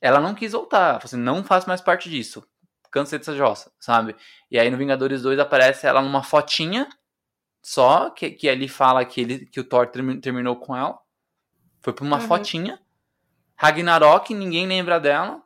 [0.00, 1.00] ela não quis voltar.
[1.02, 2.46] Assim, não faz mais parte disso.
[2.90, 4.16] Cansei dessa jossa, sabe?
[4.50, 6.88] E aí no Vingadores 2 aparece ela numa fotinha
[7.62, 10.98] só, que, que ali fala que, ele, que o Thor terminou com ela.
[11.82, 12.26] Foi por uma uhum.
[12.26, 12.80] fotinha.
[13.56, 15.42] Ragnarok, ninguém lembra dela.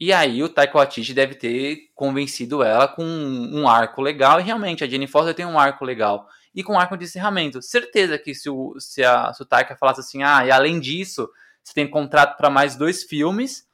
[0.00, 4.38] E aí o Taika Waititi deve ter convencido ela com um, arco legal.
[4.38, 6.28] E realmente, a Jenny Foster tem um arco legal.
[6.54, 7.60] E com um arco de encerramento.
[7.60, 11.28] Certeza que se o, se, a, se o Taika falasse assim, ah, e além disso,
[11.62, 13.66] você tem contrato para mais dois filmes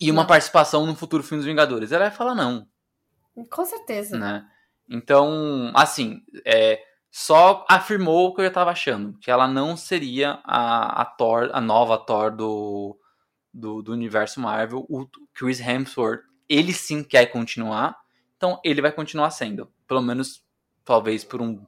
[0.00, 0.28] e uma não.
[0.28, 1.90] participação no futuro filme dos Vingadores.
[1.90, 2.66] Ela vai falar não.
[3.50, 4.16] Com certeza.
[4.16, 4.46] Né?
[4.88, 9.18] Então, assim, é, só afirmou o que eu já estava achando.
[9.18, 12.96] Que ela não seria a, a Thor, a nova Thor do
[13.56, 17.96] do, do universo Marvel, o Chris Hemsworth, ele sim quer continuar,
[18.36, 19.70] então ele vai continuar sendo.
[19.88, 20.44] Pelo menos,
[20.84, 21.64] talvez por um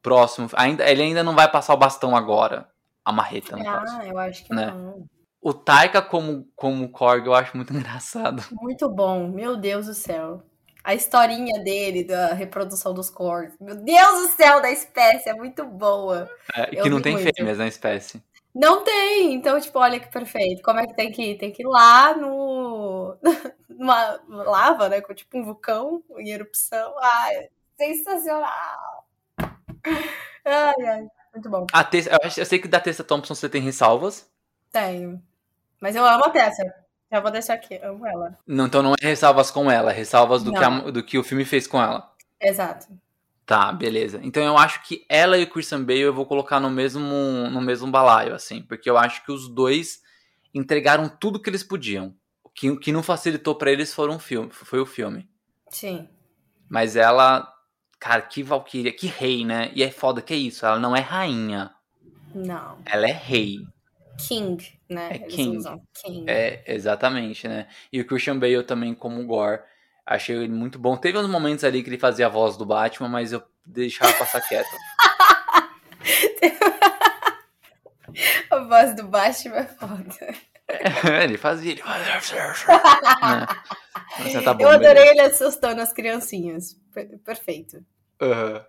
[0.00, 0.48] próximo.
[0.54, 2.68] Ainda, ele ainda não vai passar o bastão agora.
[3.04, 4.02] A marreta, no ah, caso.
[4.02, 4.66] eu acho que né?
[4.66, 5.06] não.
[5.40, 8.42] O Taika como, como Korg eu acho muito engraçado.
[8.50, 10.42] Muito bom, meu Deus do céu.
[10.82, 13.56] A historinha dele, da reprodução dos Korgs.
[13.60, 16.30] Meu Deus do céu, da espécie, é muito boa.
[16.54, 17.34] É, que não tem muito.
[17.34, 18.22] fêmeas na espécie.
[18.56, 20.62] Não tem, então, tipo, olha que perfeito.
[20.62, 21.36] Como é que tem que ir?
[21.36, 23.14] Tem que ir lá no.
[23.68, 25.02] numa lava, né?
[25.02, 26.94] Com tipo um vulcão em erupção.
[26.98, 29.06] Ai, sensacional!
[30.42, 31.66] Ai, ai, muito bom.
[31.70, 34.26] A Tessa, eu, eu sei que da Tessa Thompson você tem ressalvas.
[34.72, 35.22] Tenho.
[35.78, 36.64] Mas eu amo a Tessa.
[37.12, 38.38] Já vou deixar aqui, amo ela.
[38.46, 41.24] Não, então não é ressalvas com ela, é ressalvas do que, a, do que o
[41.24, 42.10] filme fez com ela.
[42.40, 42.86] Exato.
[43.46, 44.18] Tá, beleza.
[44.24, 47.62] Então eu acho que ela e o Christian Bale eu vou colocar no mesmo, no
[47.62, 50.02] mesmo balaio, assim, porque eu acho que os dois
[50.52, 52.12] entregaram tudo que eles podiam.
[52.42, 55.28] O que, o que não facilitou para eles foi, um filme, foi o filme.
[55.70, 56.08] Sim.
[56.68, 57.48] Mas ela,
[58.00, 59.70] cara, que Valkyria, que rei, né?
[59.74, 61.70] E é foda que é isso, ela não é rainha.
[62.34, 62.78] Não.
[62.84, 63.60] Ela é rei.
[64.26, 65.08] King, né?
[65.12, 65.62] É King.
[66.02, 66.24] King.
[66.28, 67.68] É, exatamente, né?
[67.92, 69.60] E o Christian Bale também como Gore.
[70.06, 70.96] Achei ele muito bom.
[70.96, 74.40] Teve uns momentos ali que ele fazia a voz do Batman, mas eu deixava passar
[74.42, 74.70] quieto.
[78.50, 80.36] a voz do Batman é foda.
[80.68, 81.72] É, ele fazia.
[81.72, 81.82] Ele
[84.36, 84.42] é.
[84.42, 85.10] tá bom, eu adorei beleza.
[85.10, 86.76] ele assustando as criancinhas.
[87.24, 87.84] Perfeito.
[88.20, 88.60] Uhum.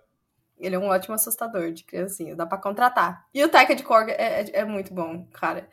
[0.58, 3.24] Ele é um ótimo assustador de criancinha, dá para contratar.
[3.32, 5.68] E o Taika de Korg é, é, é, muito bom, cara.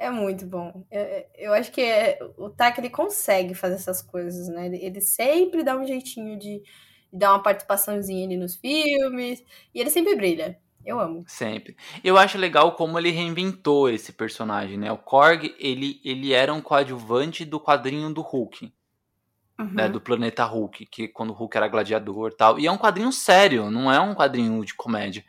[0.00, 0.86] É muito bom.
[0.90, 4.66] É, é, eu acho que é, o Taika ele consegue fazer essas coisas, né?
[4.66, 6.62] Ele, ele sempre dá um jeitinho de, de,
[7.12, 9.44] dar uma participaçãozinha ali nos filmes.
[9.74, 10.58] E ele sempre brilha.
[10.84, 11.22] Eu amo.
[11.26, 11.76] Sempre.
[12.02, 14.90] Eu acho legal como ele reinventou esse personagem, né?
[14.90, 18.72] O Korg, ele, ele era um coadjuvante do quadrinho do Hulk
[19.60, 19.70] uhum.
[19.72, 22.58] né, do planeta Hulk, que quando o Hulk era gladiador tal.
[22.58, 25.24] E é um quadrinho sério, não é um quadrinho de comédia.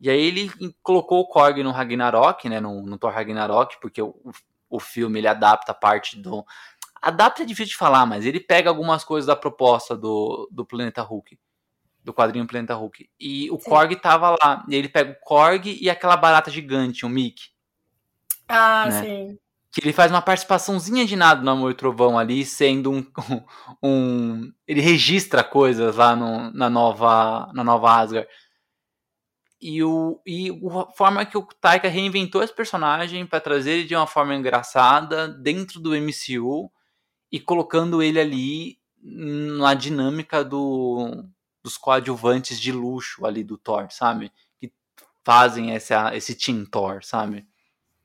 [0.00, 0.50] E aí ele
[0.82, 4.14] colocou o Korg no Ragnarok, né, no, no Thor Ragnarok, porque o,
[4.68, 6.44] o filme ele adapta parte do...
[7.00, 11.02] Adapta é difícil de falar, mas ele pega algumas coisas da proposta do, do Planeta
[11.02, 11.38] Hulk.
[12.02, 13.08] Do quadrinho Planeta Hulk.
[13.18, 13.70] E o Sim.
[13.70, 14.64] Korg tava lá.
[14.68, 17.50] E ele pega o Korg e aquela barata gigante, o Mickey.
[18.48, 19.02] Ah, né?
[19.02, 19.38] sim
[19.76, 23.06] que ele faz uma participaçãozinha de nada no Amor Trovão ali, sendo um,
[23.82, 28.26] um ele registra coisas lá no, na nova na nova Asgard.
[29.60, 33.96] E, o, e a forma que o Taika reinventou esse personagem para trazer ele de
[33.96, 36.70] uma forma engraçada dentro do MCU
[37.32, 41.24] e colocando ele ali na dinâmica do,
[41.62, 44.30] dos coadjuvantes de luxo ali do Thor, sabe?
[44.60, 44.72] Que
[45.24, 47.46] fazem essa, esse Team Thor, sabe?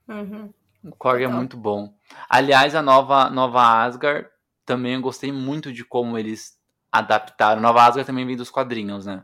[0.07, 0.53] Uhum.
[0.83, 1.93] O Korg é muito bom.
[2.27, 4.27] Aliás, a nova, nova Asgard
[4.65, 6.57] também eu gostei muito de como eles
[6.91, 7.61] adaptaram.
[7.61, 9.23] Nova Asgard também vem dos quadrinhos, né?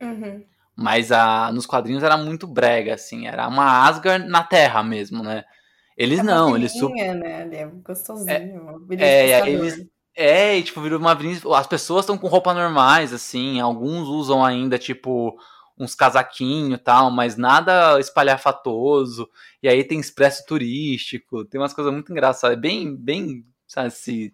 [0.00, 0.44] Uhum.
[0.80, 3.26] Mas a, nos quadrinhos era muito brega, assim.
[3.26, 5.44] Era uma Asgard na Terra mesmo, né?
[5.96, 6.70] Eles é não, eles...
[6.70, 7.16] Super...
[7.16, 7.42] Né?
[7.42, 8.86] Ele é gostosinho.
[8.96, 9.84] É, é eles...
[10.14, 11.18] É, e, tipo, virou uma
[11.58, 13.58] As pessoas estão com roupa normais, assim.
[13.58, 15.36] Alguns usam ainda, tipo,
[15.76, 19.28] uns casaquinhos e tal, mas nada espalhafatoso.
[19.60, 22.56] E aí tem expresso turístico, tem umas coisas muito engraçadas.
[22.56, 24.32] Bem, bem, sabe, se,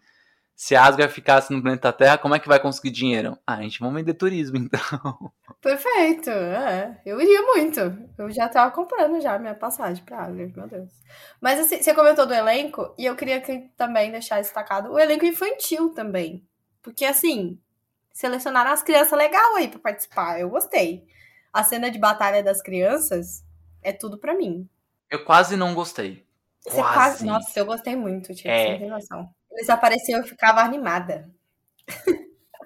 [0.57, 3.37] se Asgard ficasse no planeta Terra, como é que vai conseguir dinheiro?
[3.47, 5.33] Ah, a gente vai vender turismo, então.
[5.61, 7.01] Perfeito, é.
[7.05, 7.81] Eu iria muito.
[8.17, 10.91] Eu já tava comprando já minha passagem pra Asgard, meu Deus.
[11.41, 15.25] Mas assim, você comentou do elenco, e eu queria que, também deixar destacado o elenco
[15.25, 16.47] infantil também.
[16.83, 17.59] Porque assim,
[18.13, 20.39] selecionaram as crianças legal aí para participar.
[20.39, 21.07] Eu gostei
[21.55, 23.45] a cena de batalha das crianças
[23.81, 24.69] é tudo para mim.
[25.09, 26.27] Eu quase não gostei.
[26.61, 26.95] Você quase.
[26.95, 27.27] quase.
[27.27, 28.79] Nossa, eu gostei muito, tipo, é...
[28.79, 29.33] sem noção.
[29.55, 31.29] Eles apareciam eu ficava animada.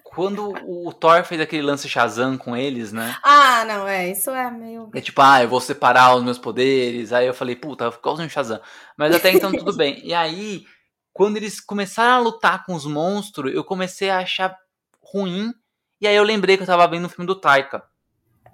[0.04, 3.16] Quando o Thor fez aquele lance Shazam com eles, né?
[3.22, 4.90] Ah, não, é, isso é meio.
[4.92, 7.12] É tipo, ah, eu vou separar os meus poderes.
[7.12, 8.60] Aí eu falei, puta, igualzinho Shazam.
[8.96, 10.00] Mas até então tudo bem.
[10.04, 10.64] E aí,
[11.12, 14.56] quando eles começaram a lutar com os monstros, eu comecei a achar
[15.00, 15.52] ruim.
[16.00, 17.84] E aí eu lembrei que eu tava vendo o filme do Taika.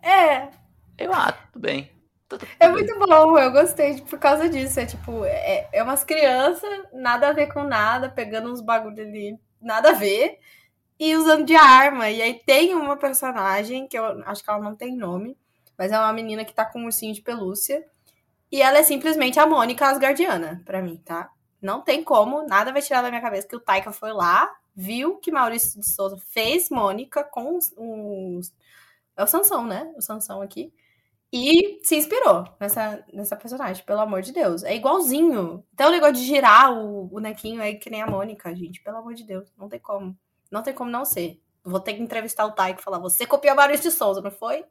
[0.02, 0.48] É.
[0.98, 1.93] Eu, ah, tudo bem.
[2.58, 4.80] É muito bom, eu gostei por causa disso.
[4.80, 9.38] É tipo, é, é umas crianças, nada a ver com nada, pegando uns bagulho ali,
[9.60, 10.38] nada a ver,
[10.98, 12.10] e usando de arma.
[12.10, 15.36] E aí tem uma personagem, que eu acho que ela não tem nome,
[15.76, 17.84] mas é uma menina que tá com um ursinho de pelúcia.
[18.50, 21.30] E ela é simplesmente a Mônica Asgardiana, pra mim, tá?
[21.60, 25.16] Não tem como, nada vai tirar da minha cabeça que o Taika foi lá, viu
[25.16, 28.52] que Maurício de Souza fez Mônica com uns
[29.16, 29.92] é o Sansão, né?
[29.96, 30.72] O Sansão aqui.
[31.36, 34.62] E se inspirou nessa, nessa personagem, pelo amor de Deus.
[34.62, 35.64] É igualzinho.
[35.72, 38.80] Até o negócio de girar o bonequinho aí que nem a Mônica, gente.
[38.80, 39.52] Pelo amor de Deus.
[39.58, 40.16] Não tem como.
[40.48, 41.42] Não tem como não ser.
[41.64, 44.64] Vou ter que entrevistar o Taiko e falar: você copiou Maurício de Souza, não foi?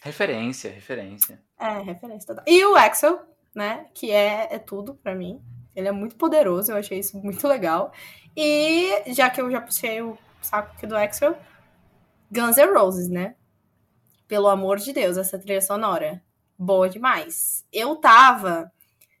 [0.00, 1.40] Referência, referência.
[1.56, 2.44] É, referência total.
[2.44, 3.20] E o Axel,
[3.54, 3.86] né?
[3.94, 5.40] Que é, é tudo para mim.
[5.76, 7.92] Ele é muito poderoso, eu achei isso muito legal.
[8.36, 11.36] E já que eu já puxei o saco aqui do Axel,
[12.32, 13.36] Guns N' Roses, né?
[14.30, 16.22] Pelo amor de Deus, essa trilha sonora.
[16.56, 17.66] Boa demais.
[17.72, 18.70] Eu tava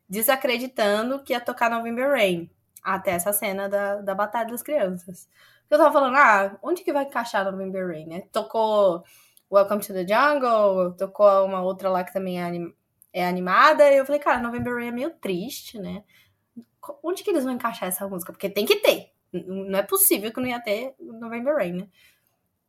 [0.08, 2.48] desacreditando que ia tocar November Rain.
[2.80, 5.28] Até essa cena da, da Batalha das Crianças.
[5.68, 8.20] Eu tava falando, ah, onde que vai encaixar November Rain, né?
[8.30, 9.02] Tocou
[9.50, 12.72] Welcome to the Jungle, tocou uma outra lá que também é, anim
[13.12, 13.90] é animada.
[13.90, 16.04] E eu falei, cara, November Rain é meio triste, né?
[17.02, 18.32] Onde que eles vão encaixar essa música?
[18.32, 19.10] Porque tem que ter.
[19.32, 21.88] Não é possível que não ia ter November Rain, né?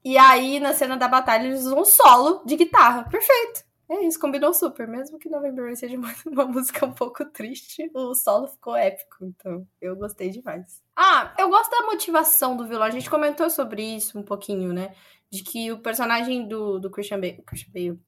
[0.03, 3.03] E aí, na cena da batalha, eles usam um solo de guitarra.
[3.03, 3.63] Perfeito.
[3.91, 4.87] É isso, combinou super.
[4.87, 9.25] Mesmo que November Rain seja uma, uma, música um pouco triste, o solo ficou épico.
[9.25, 10.81] Então, eu gostei demais.
[10.95, 12.83] Ah, eu gosto da motivação do vilão.
[12.83, 14.95] A gente comentou sobre isso um pouquinho, né?
[15.29, 17.99] De que o personagem do, do Christian Bale, Christian Bale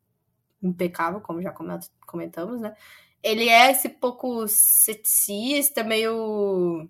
[0.61, 1.53] impecável, como já
[2.07, 2.75] comentamos, né?
[3.21, 6.89] Ele é esse pouco ceticista, meio.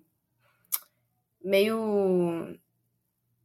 [1.42, 2.56] meio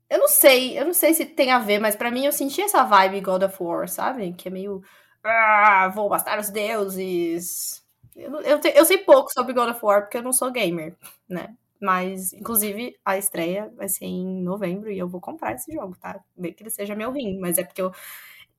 [0.10, 2.62] eu não sei, eu não sei se tem a ver, mas para mim eu senti
[2.62, 4.34] essa vibe God of War, sabe?
[4.34, 4.82] Que é meio.
[5.24, 7.84] Ah, vou bastar os deuses.
[8.16, 10.96] Eu, eu, eu sei pouco sobre God of War porque eu não sou gamer,
[11.28, 11.56] né?
[11.82, 16.20] Mas, inclusive, a estreia vai ser em novembro e eu vou comprar esse jogo, tá?
[16.36, 17.92] Bem que ele seja meu rim, mas é porque eu,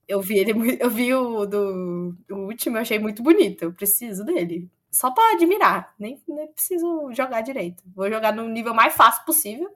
[0.08, 3.62] eu vi ele, eu vi o do o último, eu achei muito bonito.
[3.64, 4.68] Eu preciso dele.
[4.90, 5.94] Só pra admirar.
[5.98, 7.82] Nem, nem preciso jogar direito.
[7.94, 9.70] Vou jogar no nível mais fácil possível.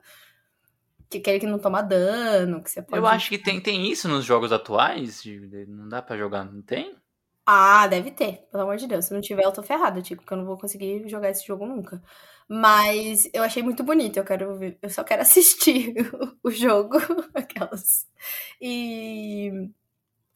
[1.09, 2.97] Que aquele que não toma dano, que você pode.
[2.97, 5.23] Eu acho que tem, tem isso nos jogos atuais.
[5.67, 6.95] Não dá para jogar, não tem?
[7.45, 9.05] Ah, deve ter, pelo amor de Deus.
[9.05, 11.65] Se não tiver, eu tô ferrada, tipo, porque eu não vou conseguir jogar esse jogo
[11.65, 12.01] nunca.
[12.47, 15.93] Mas eu achei muito bonito, eu quero ver, eu só quero assistir
[16.43, 16.97] o jogo,
[17.35, 18.07] aquelas.
[18.59, 19.69] E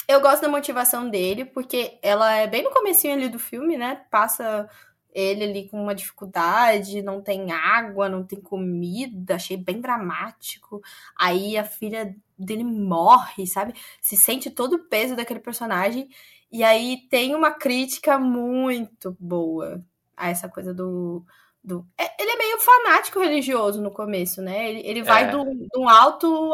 [0.07, 4.05] eu gosto da motivação dele, porque ela é bem no comecinho ali do filme, né?
[4.11, 4.69] Passa
[5.13, 10.81] ele ali com uma dificuldade, não tem água, não tem comida, achei bem dramático.
[11.15, 13.73] Aí a filha dele morre, sabe?
[14.01, 16.09] Se sente todo o peso daquele personagem.
[16.51, 19.83] E aí tem uma crítica muito boa
[20.15, 21.25] a essa coisa do.
[21.63, 21.85] do...
[21.97, 24.69] É, ele é meio fanático religioso no começo, né?
[24.69, 25.31] Ele, ele vai é.
[25.31, 25.37] de
[25.77, 26.51] um alto,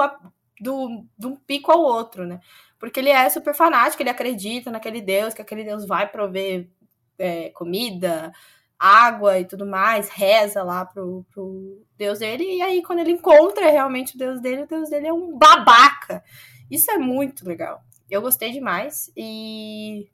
[0.60, 2.40] do, de um pico ao outro, né?
[2.80, 6.70] Porque ele é super fanático, ele acredita naquele Deus, que aquele Deus vai prover
[7.18, 8.32] é, comida,
[8.78, 13.70] água e tudo mais, reza lá pro, pro Deus dele, e aí quando ele encontra
[13.70, 16.24] realmente o Deus dele, o Deus dele é um babaca.
[16.70, 17.84] Isso é muito legal.
[18.10, 20.10] Eu gostei demais e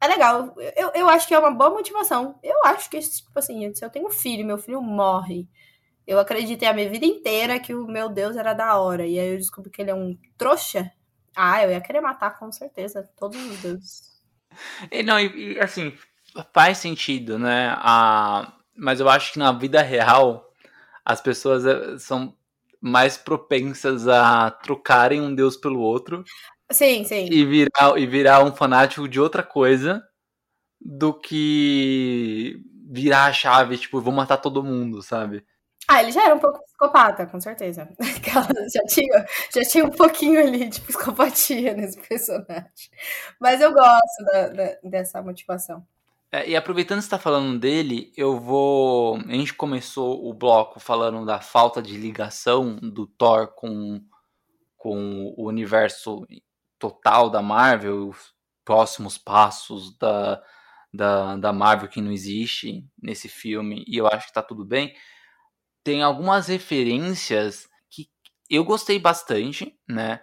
[0.00, 0.54] é legal.
[0.76, 2.38] Eu, eu acho que é uma boa motivação.
[2.42, 5.48] Eu acho que, tipo assim, se eu tenho um filho, meu filho morre.
[6.06, 9.06] Eu acreditei a minha vida inteira que o meu Deus era da hora.
[9.06, 10.92] E aí eu descobri que ele é um trouxa.
[11.34, 14.14] Ah, eu ia querer matar com certeza todos os deuses.
[14.92, 15.96] E, não, e, assim,
[16.52, 17.74] faz sentido, né?
[17.78, 20.50] Ah, mas eu acho que na vida real
[21.04, 22.34] as pessoas eh, são
[22.80, 26.24] mais propensas a trocarem um deus pelo outro
[26.70, 27.28] Sim, sim.
[27.30, 30.02] E virar, e virar um fanático de outra coisa
[30.80, 32.60] do que
[32.90, 35.44] virar a chave, tipo, vou matar todo mundo, sabe?
[35.86, 37.88] Ah, ele já era um pouco psicopata, com certeza.
[38.72, 42.90] já, tinha, já tinha um pouquinho ali de psicopatia nesse personagem.
[43.38, 45.86] Mas eu gosto da, da, dessa motivação.
[46.34, 49.18] É, e aproveitando que está falando dele, eu vou.
[49.18, 54.04] A gente começou o bloco falando da falta de ligação do Thor com,
[54.76, 56.26] com o universo
[56.76, 60.42] total da Marvel, os próximos passos da,
[60.92, 64.92] da, da Marvel que não existe nesse filme, e eu acho que tá tudo bem.
[65.84, 68.10] Tem algumas referências que
[68.50, 70.20] eu gostei bastante, né?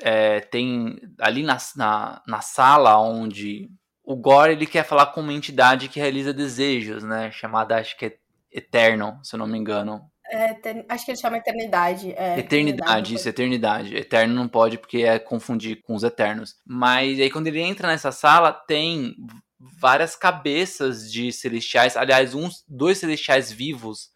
[0.00, 3.70] É, tem ali na, na, na sala onde
[4.06, 7.30] o Gore ele quer falar com uma entidade que realiza desejos, né?
[7.32, 8.16] Chamada, acho que é
[8.52, 10.00] Eternal, se eu não me engano.
[10.30, 10.56] É,
[10.88, 12.12] acho que ele chama Eternidade.
[12.12, 13.96] É, eternidade, eternidade isso, Eternidade.
[13.96, 16.54] Eterno não pode porque é confundir com os Eternos.
[16.64, 19.16] Mas aí quando ele entra nessa sala, tem
[19.58, 21.96] várias cabeças de celestiais.
[21.96, 24.10] Aliás, uns, dois celestiais vivos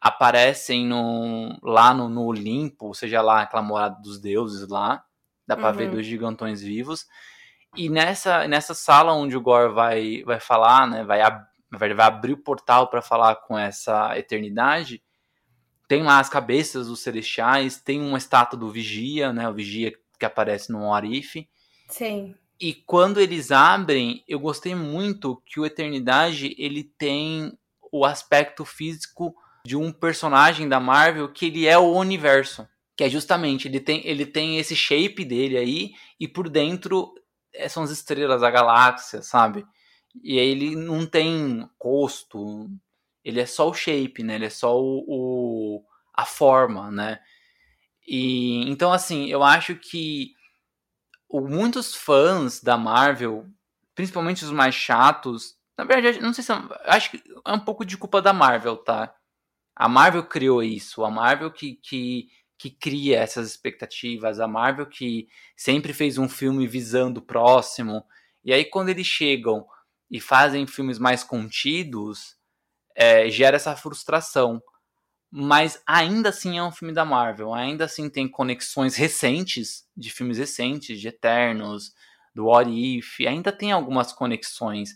[0.00, 5.04] aparecem no, lá no, no Olimpo, seja lá aquela morada dos deuses lá.
[5.46, 5.76] Dá pra uhum.
[5.76, 7.06] ver dois gigantões vivos.
[7.76, 12.32] E nessa, nessa sala onde o Gore vai, vai falar, né, vai, ab vai, abrir
[12.32, 15.02] o portal para falar com essa eternidade,
[15.90, 19.48] tem lá as cabeças dos celestiais, tem uma estátua do Vigia, né?
[19.48, 21.48] O Vigia que aparece no Arif.
[21.88, 22.34] Sim.
[22.60, 27.58] E quando eles abrem, eu gostei muito que o Eternidade ele tem
[27.90, 32.68] o aspecto físico de um personagem da Marvel que ele é o universo.
[32.96, 37.12] Que é justamente, ele tem, ele tem esse shape dele aí, e por dentro
[37.68, 39.66] são as estrelas, a galáxia, sabe?
[40.22, 42.68] E aí ele não tem rosto,
[43.24, 44.34] ele é só o shape, né?
[44.36, 45.84] Ele é só o, o,
[46.14, 47.20] a forma, né?
[48.06, 50.34] E então assim, eu acho que
[51.32, 53.46] muitos fãs da Marvel,
[53.94, 57.84] principalmente os mais chatos, na verdade, não sei se é, acho que é um pouco
[57.84, 59.14] de culpa da Marvel, tá?
[59.74, 62.28] A Marvel criou isso, a Marvel que, que,
[62.60, 68.04] que cria essas expectativas, a Marvel que sempre fez um filme visando o próximo.
[68.44, 69.66] E aí quando eles chegam
[70.10, 72.36] e fazem filmes mais contidos,
[72.94, 74.62] é, gera essa frustração.
[75.30, 80.36] Mas ainda assim é um filme da Marvel, ainda assim tem conexões recentes, de filmes
[80.36, 81.94] recentes, de Eternos,
[82.34, 84.90] do What If, ainda tem algumas conexões.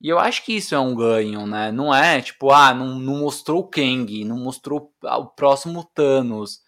[0.00, 1.70] E eu acho que isso é um ganho, né?
[1.70, 6.63] Não é tipo, ah, não, não mostrou o Kang, não mostrou o próximo Thanos.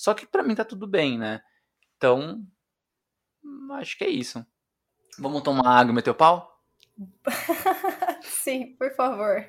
[0.00, 1.42] Só que para mim tá tudo bem, né?
[1.94, 2.42] Então,
[3.72, 4.42] acho que é isso.
[5.18, 6.58] Vamos tomar água e meter o pau?
[8.22, 9.44] Sim, por favor.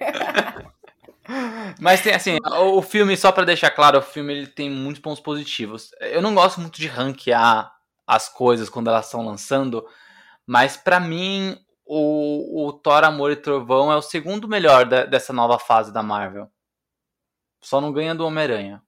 [1.80, 5.22] Mas tem assim, o filme, só para deixar claro, o filme ele tem muitos pontos
[5.22, 5.92] positivos.
[6.02, 7.74] Eu não gosto muito de ranquear
[8.06, 9.88] as coisas quando elas estão lançando,
[10.46, 15.32] mas para mim o, o Thor Amor e Trovão é o segundo melhor da, dessa
[15.32, 16.52] nova fase da Marvel.
[17.62, 18.84] Só não ganha do Homem-Aranha.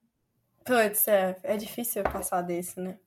[0.66, 2.97] Putz, é, é difícil passar desse, né?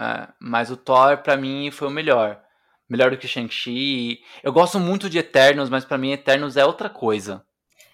[0.00, 2.42] É, mas o Thor, pra mim, foi o melhor.
[2.88, 4.22] Melhor do que Shang-Chi.
[4.42, 7.44] Eu gosto muito de Eternos, mas pra mim Eternos é outra coisa.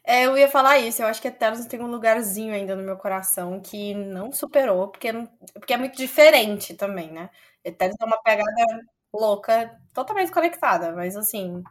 [0.02, 1.02] É, eu ia falar isso.
[1.02, 5.12] Eu acho que Eternos tem um lugarzinho ainda no meu coração que não superou, porque,
[5.54, 7.30] porque é muito diferente também, né?
[7.64, 8.50] Eternos é uma pegada
[9.12, 11.62] louca, totalmente conectada, mas assim.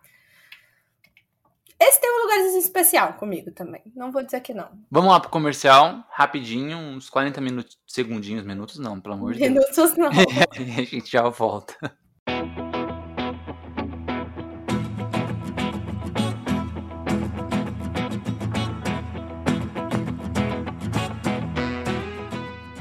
[1.79, 3.81] Esse tem um lugarzinho especial comigo também.
[3.95, 4.67] Não vou dizer que não.
[4.89, 9.51] Vamos lá pro comercial, rapidinho, uns 40 minutos, segundinhos, minutos não, pelo amor de Deus.
[9.51, 10.09] Minutos não.
[10.09, 11.75] a gente já volta.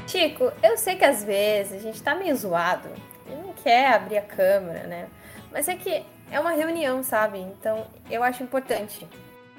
[0.07, 2.89] Chico, eu sei que às vezes a gente tá meio zoado
[3.27, 5.07] e não quer abrir a câmera, né?
[5.51, 7.39] Mas é que é uma reunião, sabe?
[7.39, 9.07] Então eu acho importante.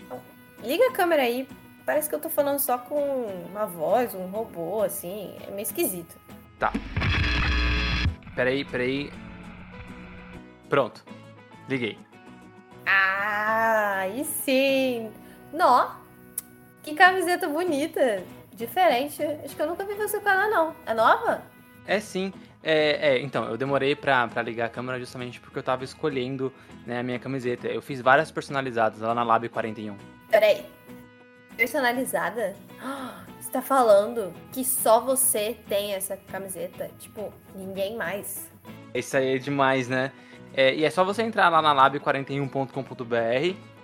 [0.03, 0.21] Então,
[0.63, 1.49] liga a câmera aí.
[1.85, 5.35] Parece que eu tô falando só com uma voz, um robô, assim.
[5.47, 6.15] É meio esquisito.
[6.59, 6.73] Tá.
[8.35, 9.11] Peraí, peraí.
[10.69, 11.03] Pronto.
[11.69, 11.99] Liguei.
[12.87, 15.11] Ah, e sim.
[15.53, 15.93] Nó.
[16.83, 19.23] Que camiseta bonita diferente.
[19.23, 20.75] Acho que eu nunca vi você com ela, não.
[20.85, 21.43] É nova?
[21.87, 22.33] É sim.
[22.63, 26.53] É, é, então, eu demorei pra, pra ligar a câmera justamente porque eu tava escolhendo
[26.87, 27.69] né, a minha camiseta.
[27.69, 29.97] Eu fiz várias personalizadas lá na Lab 41.
[30.31, 30.65] Peraí.
[31.57, 32.55] Personalizada?
[33.41, 36.91] Você tá falando que só você tem essa camiseta?
[36.99, 38.51] Tipo, ninguém mais.
[38.93, 40.13] Isso aí é demais, né?
[40.53, 43.57] É, e é só você entrar lá na lab41.com.br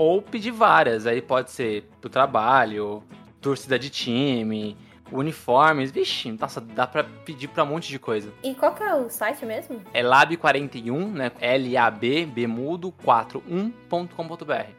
[0.00, 1.06] Ou pedir várias.
[1.06, 3.02] Aí pode ser pro trabalho,
[3.38, 4.74] torcida de time,
[5.12, 5.90] uniformes.
[5.90, 8.32] Vixe, nossa, dá pra pedir pra um monte de coisa.
[8.42, 9.82] E qual que é o site mesmo?
[9.92, 11.30] É lab41, né?
[11.38, 14.70] L-A-B, B mudo, 41.com.br.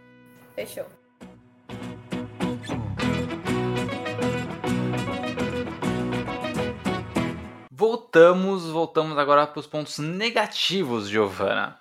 [0.55, 0.87] Fechou.
[7.69, 11.80] Voltamos, voltamos agora para os pontos negativos, Giovana.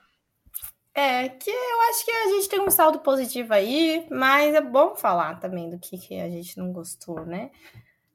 [0.95, 4.97] É, que eu acho que a gente tem um saldo positivo aí, mas é bom
[4.97, 7.51] falar também do que, que a gente não gostou, né?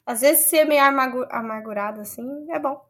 [0.06, 2.86] Às vezes ser meio amargurado assim é bom.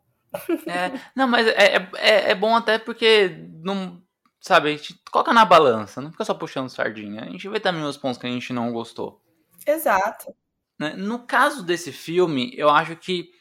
[0.67, 4.03] É, não, mas é, é, é bom até porque não.
[4.41, 7.23] Sabe, a gente coloca na balança, não fica só puxando sardinha.
[7.23, 9.19] A gente vê também os pontos que a gente não gostou.
[9.65, 10.35] Exato.
[10.77, 10.93] Né?
[10.95, 13.31] No caso desse filme, eu acho que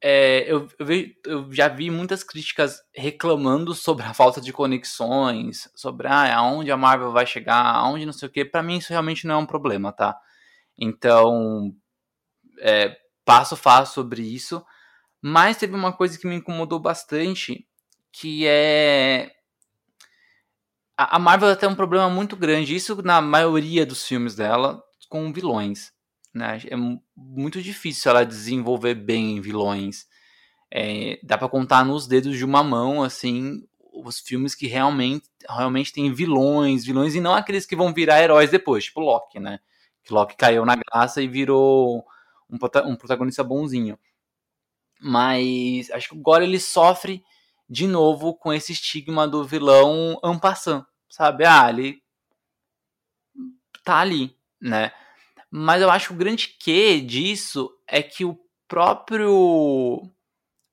[0.00, 5.68] é, eu, eu, vi, eu, já vi muitas críticas reclamando sobre a falta de conexões,
[5.74, 8.44] sobre ah, aonde a Marvel vai chegar, aonde não sei o que.
[8.44, 10.16] Para mim, isso realmente não é um problema, tá?
[10.78, 11.74] Então,
[12.60, 14.64] é, passo a passo sobre isso.
[15.20, 17.66] Mas teve uma coisa que me incomodou bastante,
[18.12, 19.32] que é.
[20.96, 25.92] A Marvel tem um problema muito grande, isso na maioria dos filmes dela, com vilões.
[26.38, 26.60] Né?
[26.70, 26.76] É
[27.16, 30.06] muito difícil ela desenvolver bem vilões.
[30.70, 35.92] É, dá para contar nos dedos de uma mão, assim, os filmes que realmente, realmente
[35.92, 39.58] têm vilões, vilões, e não aqueles que vão virar heróis depois, tipo Loki, né?
[40.04, 42.06] Que Loki caiu na graça e virou
[42.48, 43.98] um, um protagonista bonzinho.
[45.00, 47.24] Mas acho que agora ele sofre
[47.68, 51.44] de novo com esse estigma do vilão ampassant, sabe?
[51.44, 52.02] Ah, ele
[53.84, 54.92] tá ali, né?
[55.50, 60.02] Mas eu acho que o grande quê disso é que o próprio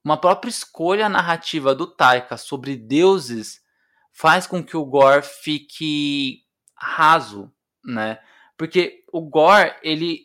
[0.04, 3.60] uma própria escolha narrativa do Taika sobre deuses
[4.12, 6.44] faz com que o Gore fique
[6.76, 7.52] raso,
[7.84, 8.20] né?
[8.56, 10.24] Porque o Gore, ele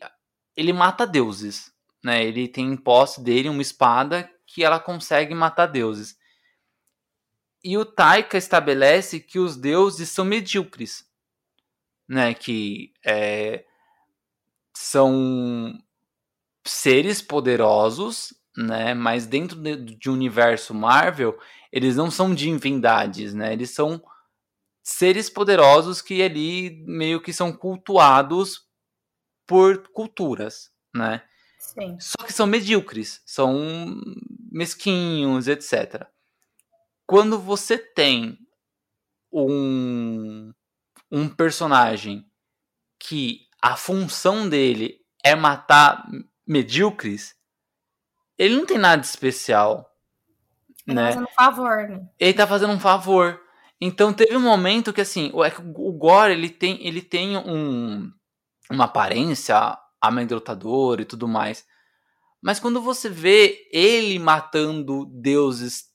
[0.55, 1.73] ele mata deuses,
[2.03, 2.23] né?
[2.23, 6.15] Ele tem em posse dele uma espada que ela consegue matar deuses.
[7.63, 11.05] E o Taika estabelece que os deuses são medíocres,
[12.07, 12.33] né?
[12.33, 13.65] Que é,
[14.81, 15.79] são
[16.65, 18.93] seres poderosos, né?
[18.93, 21.37] Mas dentro de, de um universo Marvel,
[21.71, 23.53] eles não são divindades, né?
[23.53, 24.03] Eles são
[24.83, 28.67] seres poderosos que ali meio que são cultuados
[29.45, 31.23] por culturas, né?
[31.59, 31.97] Sim.
[31.99, 34.01] Só que são medíocres, são
[34.51, 36.07] mesquinhos, etc.
[37.05, 38.37] Quando você tem
[39.31, 40.51] um,
[41.11, 42.25] um personagem
[42.99, 46.05] que a função dele é matar
[46.47, 47.35] medíocres,
[48.37, 49.87] ele não tem nada de especial.
[50.87, 51.09] Ele né?
[51.09, 52.09] tá fazendo um favor, né?
[52.19, 53.41] Ele tá fazendo um favor.
[53.79, 58.11] Então teve um momento que assim, o, é o Gore ele tem, ele tem um,
[58.69, 61.65] uma aparência amedrontadora e tudo mais.
[62.41, 65.85] Mas quando você vê ele matando deuses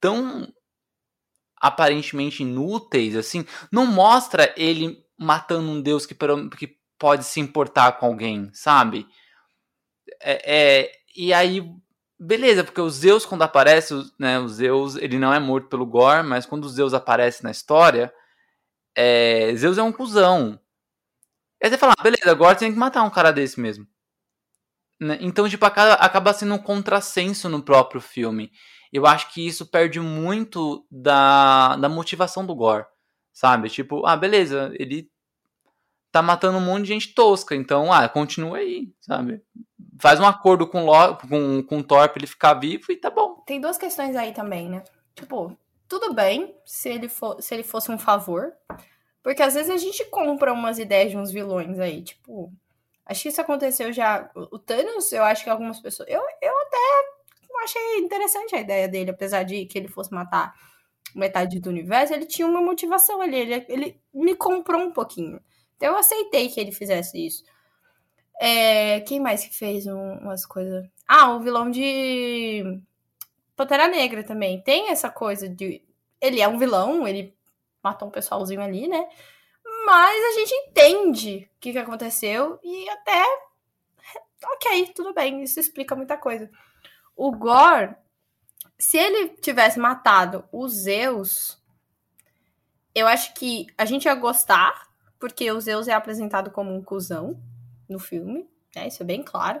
[0.00, 0.46] tão
[1.60, 6.14] aparentemente inúteis, assim, não mostra ele matando um deus que,
[6.56, 9.06] que pode se importar com alguém, sabe?
[10.20, 11.62] É, é, e aí,
[12.18, 16.26] beleza, porque o Zeus, quando aparece, né, o Zeus, ele não é morto pelo Gore,
[16.26, 18.12] mas quando o Zeus aparece na história,
[18.96, 20.60] é, Zeus é um cuzão.
[21.62, 23.86] Aí você fala, ah, beleza, agora tem que matar um cara desse mesmo.
[25.00, 25.18] Né?
[25.20, 28.50] Então, tipo, acaba sendo um contrassenso no próprio filme.
[28.92, 32.86] Eu acho que isso perde muito da, da motivação do Gore,
[33.32, 33.68] sabe?
[33.68, 35.10] Tipo, ah, beleza, ele
[36.18, 39.42] tá matando um monte de gente tosca, então, ah, continua aí, sabe?
[40.00, 43.10] Faz um acordo com, Lo, com, com o Thor pra ele ficar vivo e tá
[43.10, 43.42] bom.
[43.46, 44.84] Tem duas questões aí também, né?
[45.14, 45.56] Tipo,
[45.88, 48.52] tudo bem se ele, for, se ele fosse um favor,
[49.22, 52.52] porque às vezes a gente compra umas ideias de uns vilões aí, tipo,
[53.06, 54.30] acho que isso aconteceu já.
[54.34, 56.08] O Thanos, eu acho que algumas pessoas.
[56.08, 56.78] Eu, eu até
[57.64, 60.54] achei interessante a ideia dele, apesar de que ele fosse matar
[61.14, 65.40] metade do universo, ele tinha uma motivação ali, ele, ele me comprou um pouquinho.
[65.78, 67.44] Então eu aceitei que ele fizesse isso.
[68.40, 70.84] É, quem mais que fez um, umas coisas?
[71.06, 72.80] Ah, o vilão de
[73.56, 74.60] Pantera Negra também.
[74.60, 75.82] Tem essa coisa de.
[76.20, 77.32] Ele é um vilão, ele
[77.82, 79.08] matou um pessoalzinho ali, né?
[79.86, 83.24] Mas a gente entende o que, que aconteceu e até.
[84.44, 86.50] Ok, tudo bem, isso explica muita coisa.
[87.16, 87.94] O Gore,
[88.78, 91.60] se ele tivesse matado os Zeus,
[92.94, 94.87] eu acho que a gente ia gostar
[95.18, 97.38] porque o Zeus é apresentado como um cuzão
[97.88, 98.88] no filme, né?
[98.88, 99.60] Isso é bem claro.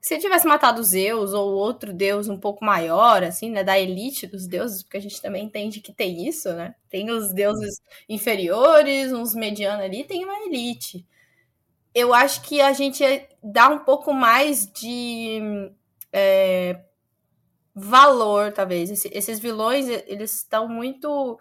[0.00, 4.26] Se ele tivesse matado Zeus ou outro deus um pouco maior, assim, né, da elite
[4.26, 6.76] dos deuses, porque a gente também entende que tem isso, né?
[6.88, 11.04] Tem os deuses inferiores, uns medianos ali, tem uma elite.
[11.92, 13.02] Eu acho que a gente
[13.42, 15.40] dá um pouco mais de
[16.12, 16.80] é,
[17.74, 19.04] valor, talvez.
[19.06, 21.38] esses vilões, eles estão muito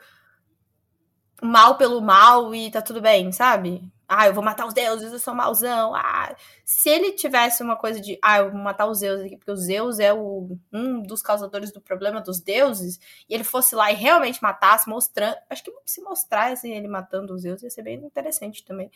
[1.41, 3.91] mal pelo mal e tá tudo bem, sabe?
[4.07, 5.95] Ah, eu vou matar os deuses, eu sou mauzão.
[5.95, 9.51] Ah, se ele tivesse uma coisa de, ah, eu vou matar os deuses aqui, porque
[9.51, 13.91] o Zeus é o, um dos causadores do problema dos deuses, e ele fosse lá
[13.91, 15.35] e realmente matasse, mostrando.
[15.49, 18.91] Acho que se mostrasse ele matando os deuses ia ser bem interessante também.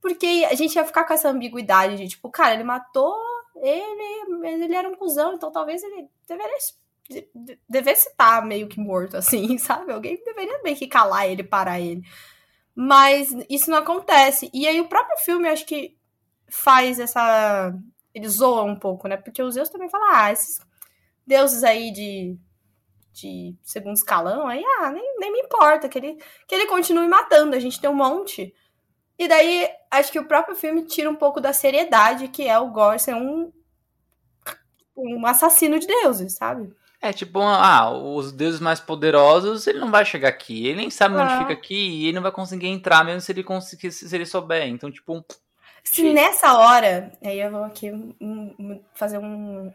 [0.00, 3.16] Porque a gente ia ficar com essa ambiguidade de, tipo, cara, ele matou
[3.56, 6.58] ele, mas ele era um cuzão, então talvez ele deveria
[7.68, 9.92] devesse estar meio que morto, assim, sabe?
[9.92, 12.02] Alguém deveria meio que calar ele, parar ele.
[12.74, 14.50] Mas isso não acontece.
[14.52, 15.96] E aí o próprio filme, acho que
[16.48, 17.72] faz essa.
[18.12, 19.16] Ele zoa um pouco, né?
[19.16, 20.60] Porque os Zeus também falam, ah, esses
[21.26, 22.38] deuses aí de,
[23.12, 27.56] de segundo escalão, aí, ah, nem, nem me importa que ele, que ele continue matando.
[27.56, 28.54] A gente tem um monte.
[29.18, 32.70] E daí, acho que o próprio filme tira um pouco da seriedade que é o
[32.70, 33.52] Gore ser um,
[34.96, 36.72] um assassino de deuses, sabe?
[37.04, 40.66] É tipo, ah, os deuses mais poderosos, ele não vai chegar aqui.
[40.66, 43.44] Ele nem sabe onde fica aqui e ele não vai conseguir entrar mesmo se ele
[43.44, 44.66] conseguir, se ele souber.
[44.66, 45.22] Então, tipo.
[45.82, 47.12] Se nessa hora.
[47.22, 47.92] Aí eu vou aqui
[48.94, 49.70] fazer um.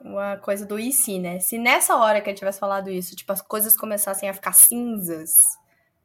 [0.00, 1.38] Uma coisa do e se, né?
[1.38, 5.30] Se nessa hora que ele tivesse falado isso, tipo, as coisas começassem a ficar cinzas.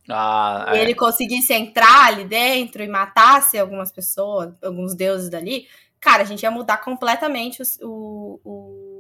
[0.10, 0.82] Ah, e é.
[0.82, 5.70] ele conseguisse entrar ali dentro e matasse algumas pessoas, alguns deuses dali,
[6.02, 8.95] cara, a gente ia mudar completamente o, o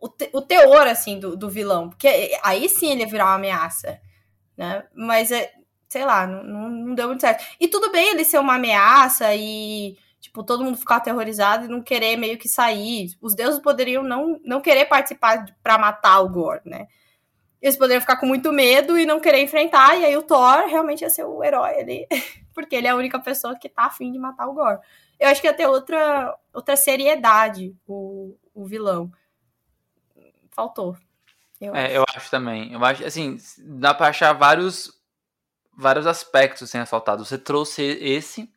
[0.00, 1.88] o, te, o teor, assim, do, do vilão.
[1.88, 4.00] Porque aí sim ele ia virar uma ameaça,
[4.56, 4.84] né?
[4.94, 5.52] Mas, é,
[5.88, 7.44] sei lá, não, não deu muito certo.
[7.60, 11.82] E tudo bem ele ser uma ameaça e, tipo, todo mundo ficar aterrorizado e não
[11.82, 13.10] querer meio que sair.
[13.20, 16.86] Os deuses poderiam não, não querer participar para matar o Gore, né?
[17.60, 21.00] Eles poderiam ficar com muito medo e não querer enfrentar, e aí o Thor realmente
[21.00, 22.06] ia ser o herói ali,
[22.54, 24.78] porque ele é a única pessoa que tá afim de matar o Gore.
[25.18, 29.10] Eu acho que ia ter outra, outra seriedade o, o vilão
[30.56, 30.96] faltou.
[31.60, 31.94] Eu, é, acho.
[31.94, 32.72] eu acho também.
[32.72, 34.90] Eu acho, assim, dá pra achar vários,
[35.76, 37.24] vários aspectos sem assaltado.
[37.24, 38.50] Você trouxe esse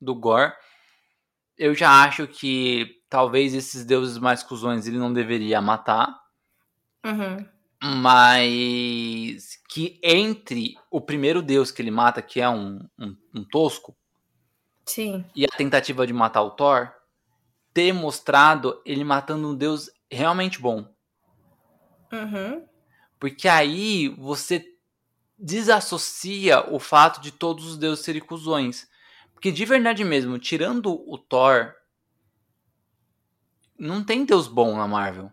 [0.00, 0.52] do Gore.
[1.56, 6.20] Eu já acho que talvez esses deuses mais cuzões ele não deveria matar.
[7.04, 7.48] Uhum.
[7.82, 13.96] Mas que entre o primeiro deus que ele mata, que é um, um, um tosco,
[14.84, 15.24] Sim.
[15.34, 16.90] e a tentativa de matar o Thor,
[17.72, 20.95] ter mostrado ele matando um deus realmente bom.
[22.16, 22.66] Uhum.
[23.18, 24.64] Porque aí você
[25.38, 28.88] desassocia o fato de todos os deuses serem cuzões.
[29.32, 31.74] Porque de verdade mesmo, tirando o Thor,
[33.78, 35.30] não tem deus bom na Marvel.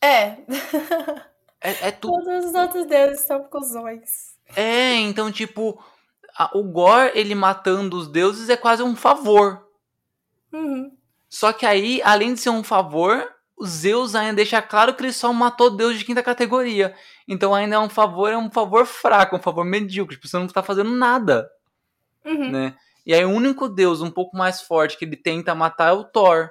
[0.00, 0.38] É.
[1.60, 2.24] É, é tudo.
[2.24, 4.34] Todos os outros deuses são cuzões.
[4.56, 5.78] É, então, tipo,
[6.34, 9.66] a- o Gore, ele matando os deuses é quase um favor.
[10.52, 10.96] Uhum.
[11.28, 13.30] Só que aí, além de ser um favor,
[13.60, 16.94] o Zeus ainda deixa claro que ele só matou deus de quinta categoria.
[17.28, 20.16] Então ainda é um favor, é um favor fraco, um favor medíocre.
[20.16, 21.48] Tipo, você não tá fazendo nada,
[22.24, 22.50] Uhum.
[22.50, 22.74] né?
[23.06, 26.04] E aí o único deus um pouco mais forte que ele tenta matar é o
[26.04, 26.50] Thor.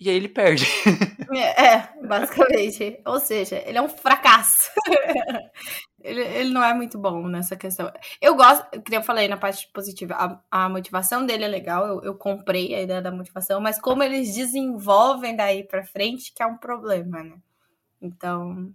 [0.00, 0.66] E aí ele perde.
[1.32, 3.00] É, é, basicamente.
[3.06, 4.68] Ou seja, ele é um fracasso.
[6.02, 7.88] ele, ele não é muito bom nessa questão.
[8.20, 12.02] Eu gosto, que eu falei na parte positiva, a, a motivação dele é legal, eu,
[12.02, 16.46] eu comprei a ideia da motivação, mas como eles desenvolvem daí pra frente, que é
[16.46, 17.36] um problema, né?
[18.02, 18.74] Então.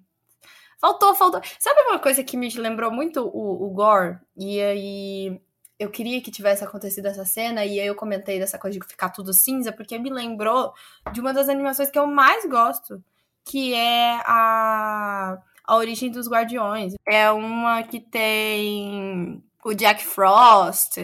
[0.80, 1.42] Faltou, faltou.
[1.60, 4.18] Sabe uma coisa que me lembrou muito o, o Gore?
[4.38, 5.42] E aí
[5.78, 9.10] eu queria que tivesse acontecido essa cena, e aí eu comentei dessa coisa de ficar
[9.10, 10.74] tudo cinza, porque me lembrou
[11.12, 13.04] de uma das animações que eu mais gosto,
[13.44, 16.94] que é a, a Origem dos Guardiões.
[17.08, 20.98] É uma que tem o Jack Frost,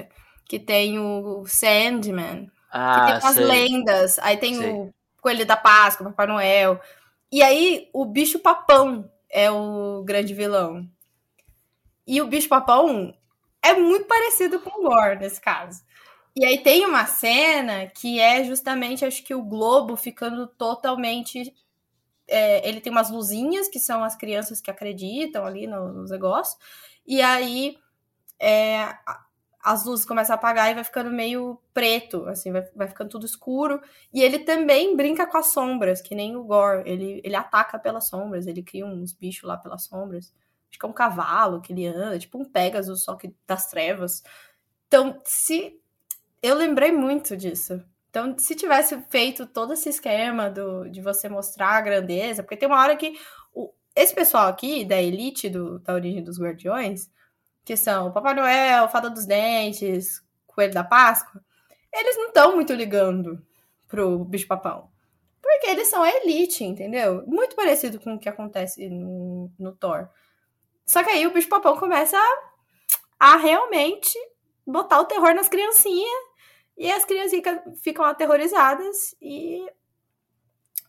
[0.45, 3.45] que tem o Sandman, que Ah, tem as sei.
[3.45, 4.71] lendas, aí tem Sei.
[4.71, 6.79] o Coelho da Páscoa, Papai Noel.
[7.31, 10.87] E aí o bicho papão é o grande vilão.
[12.07, 13.13] E o bicho papão
[13.63, 15.83] é muito parecido com o Gore nesse caso.
[16.35, 21.53] E aí tem uma cena que é justamente, acho que o globo ficando totalmente.
[22.27, 26.57] é, ele tem umas luzinhas que são as crianças que acreditam ali no- nos negócios.
[27.05, 27.77] E aí
[28.39, 28.95] é,
[29.63, 33.25] as luzes começam a apagar e vai ficando meio preto, assim, vai, vai ficando tudo
[33.25, 33.79] escuro.
[34.13, 36.89] E ele também brinca com as sombras, que nem o Gore.
[36.89, 40.33] Ele, ele ataca pelas sombras, ele cria uns bichos lá pelas sombras.
[40.71, 44.23] Acho que é um cavalo que ele anda, tipo um Pegasus, só que das trevas.
[44.87, 45.77] Então, se.
[46.41, 47.83] Eu lembrei muito disso.
[48.09, 52.67] Então, se tivesse feito todo esse esquema do, de você mostrar a grandeza, porque tem
[52.67, 53.17] uma hora que
[53.53, 57.09] o- esse pessoal aqui, da elite do, da origem dos guardiões,
[57.63, 61.41] que são o Papai Noel, Fada dos Dentes, Coelho da Páscoa,
[61.93, 63.41] eles não estão muito ligando
[63.87, 64.89] pro bicho papão.
[65.41, 67.23] Porque eles são a elite, entendeu?
[67.27, 70.09] Muito parecido com o que acontece no, no Thor.
[70.91, 72.17] Só que aí o bicho papão começa
[73.17, 74.19] a, a realmente
[74.67, 76.11] botar o terror nas criancinhas.
[76.77, 79.65] E as criancinhas ficam aterrorizadas e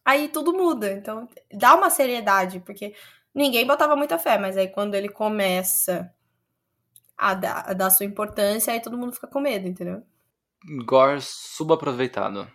[0.05, 0.91] aí tudo muda.
[0.91, 2.97] Então dá uma seriedade, porque
[3.33, 6.13] ninguém botava muita fé, mas aí quando ele começa
[7.17, 10.03] a dar, a dar sua importância, aí todo mundo fica com medo, entendeu?
[10.85, 12.51] Gore subaproveitado.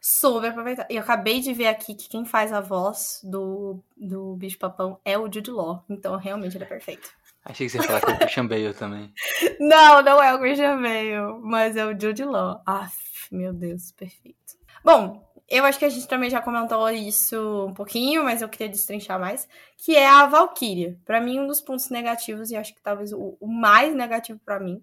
[0.00, 0.86] Soube aproveitar.
[0.88, 4.98] E eu acabei de ver aqui que quem faz a voz do, do bicho papão
[5.04, 5.84] é o Jude Law.
[5.90, 7.10] Então, realmente, ele é perfeito.
[7.44, 9.12] Achei que você ia falar que é o Christian Bale também.
[9.60, 12.62] Não, não é o Christian Bale, mas é o Jude Law.
[12.66, 12.96] Aff,
[13.30, 14.58] meu Deus, perfeito.
[14.84, 18.68] Bom, eu acho que a gente também já comentou isso um pouquinho, mas eu queria
[18.68, 20.98] destrinchar mais, que é a Valkyria.
[21.04, 24.60] Pra mim, um dos pontos negativos, e acho que talvez o, o mais negativo pra
[24.60, 24.82] mim,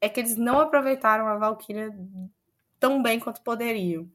[0.00, 1.94] é que eles não aproveitaram a Valkyria
[2.80, 4.08] tão bem quanto poderiam.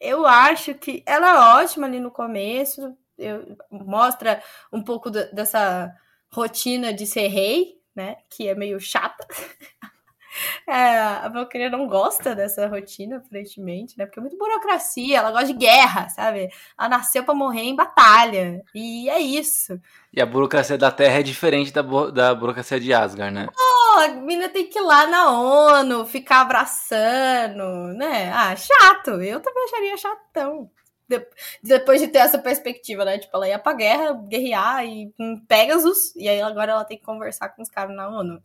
[0.00, 1.28] Eu acho que ela
[1.58, 4.42] é ótima ali no começo, eu- mostra
[4.72, 5.92] um pouco dessa
[6.32, 8.16] rotina de ser rei, né?
[8.30, 9.26] Que é meio chata.
[10.66, 14.06] É, a Valkyria não gosta dessa rotina, aparentemente, né?
[14.06, 16.48] Porque é muito burocracia, ela gosta de guerra, sabe?
[16.78, 18.62] Ela nasceu pra morrer em batalha.
[18.74, 19.78] E é isso.
[20.12, 23.46] E a burocracia da Terra é diferente da, bu- da burocracia de Asgard, né?
[23.46, 28.32] Pô, a menina tem que ir lá na ONU, ficar abraçando, né?
[28.32, 29.10] Ah, chato.
[29.22, 30.70] Eu também acharia chatão.
[31.08, 31.26] De-
[31.62, 33.18] Depois de ter essa perspectiva, né?
[33.18, 37.04] Tipo, ela ia pra guerra, guerrear e com Pegasus, e aí agora ela tem que
[37.04, 38.42] conversar com os caras na ONU.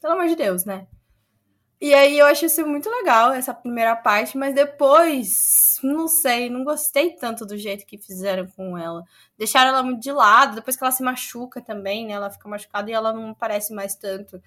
[0.00, 0.86] Pelo amor de Deus, né?
[1.80, 6.64] E aí eu acho isso muito legal, essa primeira parte, mas depois, não sei, não
[6.64, 9.04] gostei tanto do jeito que fizeram com ela.
[9.36, 12.14] Deixaram ela muito de lado, depois que ela se machuca também, né?
[12.14, 14.42] Ela fica machucada e ela não aparece mais tanto.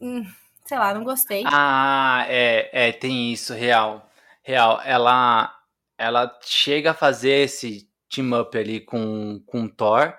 [0.00, 0.24] Hum,
[0.64, 1.42] Sei lá, não gostei.
[1.46, 4.08] Ah, é, é, tem isso, real.
[4.42, 5.54] Real, ela,
[5.98, 10.14] ela chega a fazer esse team-up ali com, com o Thor,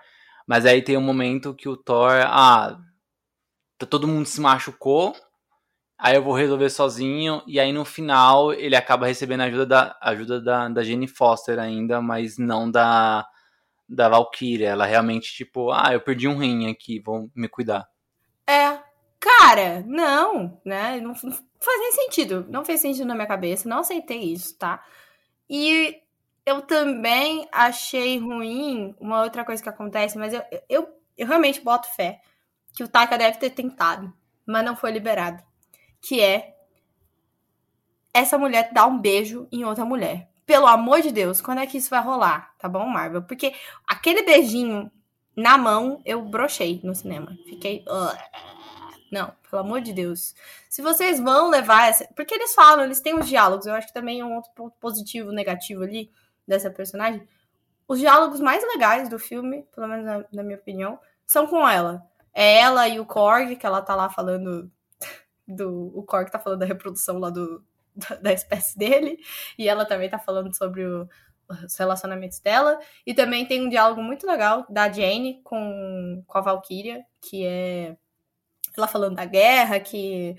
[0.48, 2.78] mas aí tem um momento que o Thor, ah,
[3.90, 5.16] todo mundo se machucou,
[5.98, 9.98] aí eu vou resolver sozinho, e aí no final ele acaba recebendo a ajuda da,
[10.02, 13.28] ajuda da, da Jane Foster ainda, mas não da,
[13.88, 14.70] da Valkyria.
[14.70, 17.88] Ela realmente, tipo, ah, eu perdi um rim aqui, vou me cuidar.
[18.48, 18.80] É,
[19.20, 21.00] cara, não, né?
[21.00, 22.46] Não, não faz nem sentido.
[22.50, 23.68] Não fez sentido na minha cabeça.
[23.68, 24.84] Não aceitei isso, tá?
[25.50, 26.00] E
[26.46, 31.88] eu também achei ruim uma outra coisa que acontece, mas eu, eu, eu realmente boto
[31.96, 32.22] fé
[32.74, 34.14] que o Taika deve ter tentado,
[34.46, 35.42] mas não foi liberado.
[36.06, 36.56] Que é
[38.14, 40.30] essa mulher dar um beijo em outra mulher.
[40.46, 42.54] Pelo amor de Deus, quando é que isso vai rolar?
[42.60, 43.24] Tá bom, Marvel?
[43.24, 43.54] Porque
[43.88, 44.92] aquele beijinho
[45.36, 47.36] na mão, eu brochei no cinema.
[47.46, 47.84] Fiquei.
[49.12, 50.36] Não, pelo amor de Deus.
[50.70, 52.08] Se vocês vão levar essa.
[52.16, 53.66] Porque eles falam, eles têm os diálogos.
[53.66, 56.12] Eu acho que também é um outro ponto positivo, negativo ali
[56.48, 57.28] dessa personagem.
[57.88, 62.06] Os diálogos mais legais do filme, pelo menos na, na minha opinião, são com ela.
[62.34, 64.72] É ela e o Korg, que ela tá lá falando
[65.48, 65.92] do.
[65.96, 67.64] O Korg tá falando da reprodução lá do,
[68.22, 69.18] da espécie dele.
[69.58, 71.08] E ela também tá falando sobre o,
[71.48, 72.80] os relacionamentos dela.
[73.06, 77.96] E também tem um diálogo muito legal da Jane com, com a Valkyria, que é
[78.78, 80.36] ela falando da guerra, que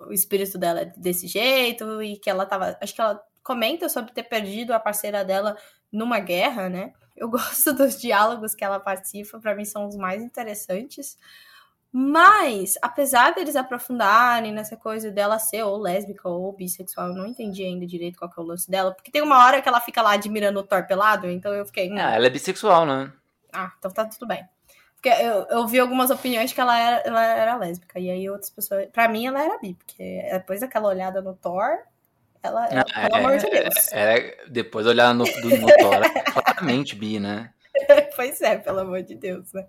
[0.00, 2.76] o espírito dela é desse jeito, e que ela tava.
[2.80, 5.56] Acho que ela comenta sobre ter perdido a parceira dela
[5.92, 6.92] numa guerra, né?
[7.16, 11.18] Eu gosto dos diálogos que ela participa, para mim são os mais interessantes.
[11.98, 17.64] Mas, apesar deles aprofundarem nessa coisa dela ser ou lésbica ou bissexual, eu não entendi
[17.64, 18.92] ainda direito qual que é o lance dela.
[18.92, 21.90] Porque tem uma hora que ela fica lá admirando o Thor pelado, então eu fiquei.
[21.90, 21.96] Hum.
[21.98, 23.10] Ah, ela é bissexual, né?
[23.50, 24.46] Ah, então tá tudo bem.
[24.94, 27.98] Porque eu, eu vi algumas opiniões que ela era, ela era lésbica.
[27.98, 28.88] E aí outras pessoas.
[28.92, 31.78] Pra mim, ela era bi, porque depois daquela olhada no Thor,
[32.42, 33.92] ela, ela Ah, pelo é, amor de Deus.
[33.92, 37.54] é, é, depois olhar no, do, no Thor, é claramente bi, né?
[38.16, 39.66] pois é, pelo amor de Deus, né?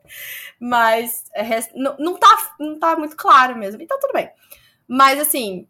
[0.59, 1.43] Mas é,
[1.75, 3.81] não, não, tá, não tá muito claro mesmo.
[3.81, 4.29] Então, tudo bem.
[4.87, 5.67] Mas, assim,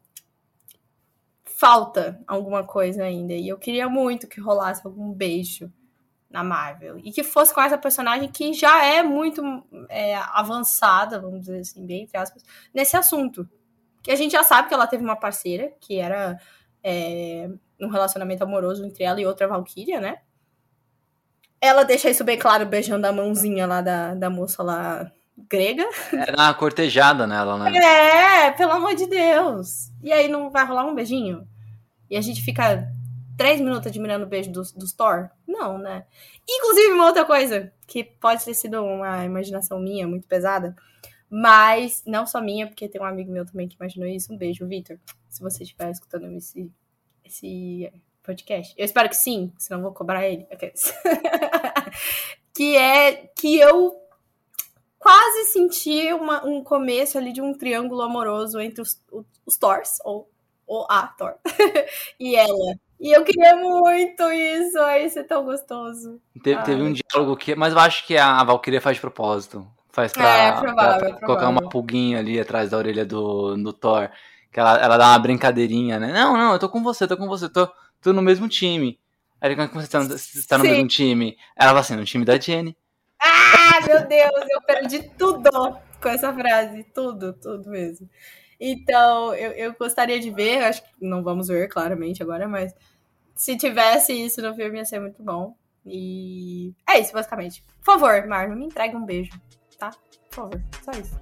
[1.43, 3.33] falta alguma coisa ainda.
[3.33, 5.71] E eu queria muito que rolasse algum beijo
[6.29, 6.99] na Marvel.
[6.99, 9.41] E que fosse com essa personagem que já é muito
[9.89, 13.49] é, avançada, vamos dizer assim, bem entre aspas, nesse assunto.
[14.03, 16.39] Que a gente já sabe que ela teve uma parceira, que era
[16.83, 17.49] é,
[17.81, 20.19] um relacionamento amoroso entre ela e outra Valkyria, né?
[21.59, 25.11] Ela deixa isso bem claro beijando a mãozinha lá da, da moça lá
[25.49, 25.87] grega.
[26.13, 27.77] Era uma cortejada nela, né?
[27.77, 29.91] É, pelo amor de Deus.
[30.03, 31.47] E aí não vai rolar um beijinho?
[32.09, 32.87] E a gente fica
[33.37, 35.29] três minutos admirando o beijo dos, dos Thor?
[35.47, 36.05] Não, né?
[36.49, 40.75] Inclusive, uma outra coisa, que pode ter sido uma imaginação minha, muito pesada,
[41.29, 44.33] mas não só minha, porque tem um amigo meu também que imaginou isso.
[44.33, 44.97] Um beijo, Vitor,
[45.29, 46.71] se você estiver escutando esse,
[47.23, 47.91] esse
[48.27, 48.73] podcast.
[48.77, 50.45] Eu espero que sim, senão vou cobrar ele.
[52.53, 53.93] Que é que eu
[54.97, 59.99] quase senti uma- um começo ali de um triângulo amoroso entre os, os, os Thors,
[60.03, 60.27] ou,
[60.65, 61.35] ou a Thor,
[62.19, 62.75] e ela.
[62.99, 66.19] E eu queria muito isso, ai, isso é tão gostoso.
[66.43, 67.55] Teve, teve um diálogo que.
[67.55, 69.67] Mas eu acho que a Valkyria faz de propósito.
[69.91, 71.25] Faz pra, É, provável, pra- pra provável.
[71.27, 74.09] colocar uma pulguinha ali atrás da orelha do, do Thor.
[74.51, 76.11] Que ela, ela dá uma brincadeirinha, né?
[76.11, 77.69] Não, não, eu tô com você, tô com você, tô,
[78.13, 78.99] no mesmo time.
[79.39, 80.71] Aí como você tá, no- você tá no Sim.
[80.71, 81.37] mesmo time?
[81.55, 82.75] Ela fala assim, no time da Jenny.
[83.21, 85.49] Ah, meu Deus, eu perdi tudo
[86.01, 88.09] com essa frase, tudo, tudo mesmo.
[88.59, 92.73] Então, eu, eu gostaria de ver, acho que não vamos ver claramente agora, mas
[93.35, 95.55] se tivesse isso no filme ia ser muito bom.
[95.85, 97.63] E é isso, basicamente.
[97.83, 99.31] Por favor, Marvel, me entregue um beijo,
[99.77, 99.91] tá?
[100.29, 101.19] Por favor, só isso.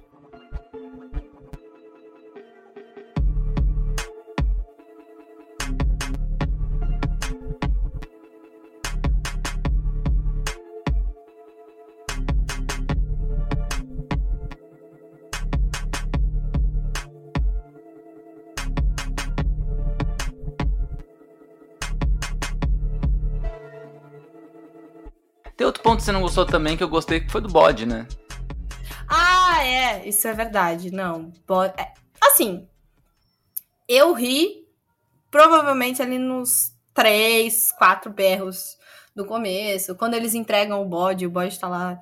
[25.86, 28.06] Ponto que você não gostou também, que eu gostei, que foi do bode, né?
[29.08, 30.90] Ah, é, isso é verdade.
[30.90, 32.66] Não, bo- é, assim,
[33.88, 34.66] eu ri
[35.30, 38.76] provavelmente ali nos três, quatro berros
[39.14, 41.98] do começo, quando eles entregam o bode, o bode tá lá.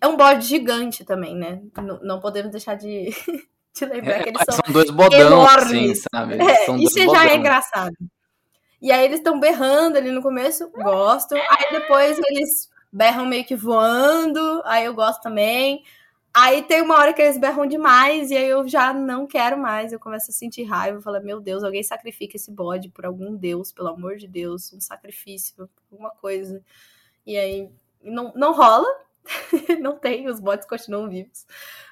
[0.00, 1.60] É um bode gigante também, né?
[1.76, 3.10] Não, não podemos deixar de,
[3.74, 6.02] de lembrar que eles são São dois bodão, assim, enormes.
[6.12, 6.34] sabe?
[6.42, 7.36] É, isso já é bodão.
[7.36, 7.94] engraçado.
[8.82, 11.34] E aí eles estão berrando ali no começo, gosto.
[11.34, 15.84] Aí depois eles berram meio que voando, aí eu gosto também.
[16.34, 19.92] Aí tem uma hora que eles berram demais e aí eu já não quero mais.
[19.92, 23.72] Eu começo a sentir raiva, falo, meu Deus, alguém sacrifica esse bode por algum deus,
[23.72, 26.62] pelo amor de Deus, um sacrifício, alguma coisa.
[27.26, 27.70] E aí
[28.02, 28.86] não, não rola,
[29.80, 31.46] não tem, os bodes continuam vivos.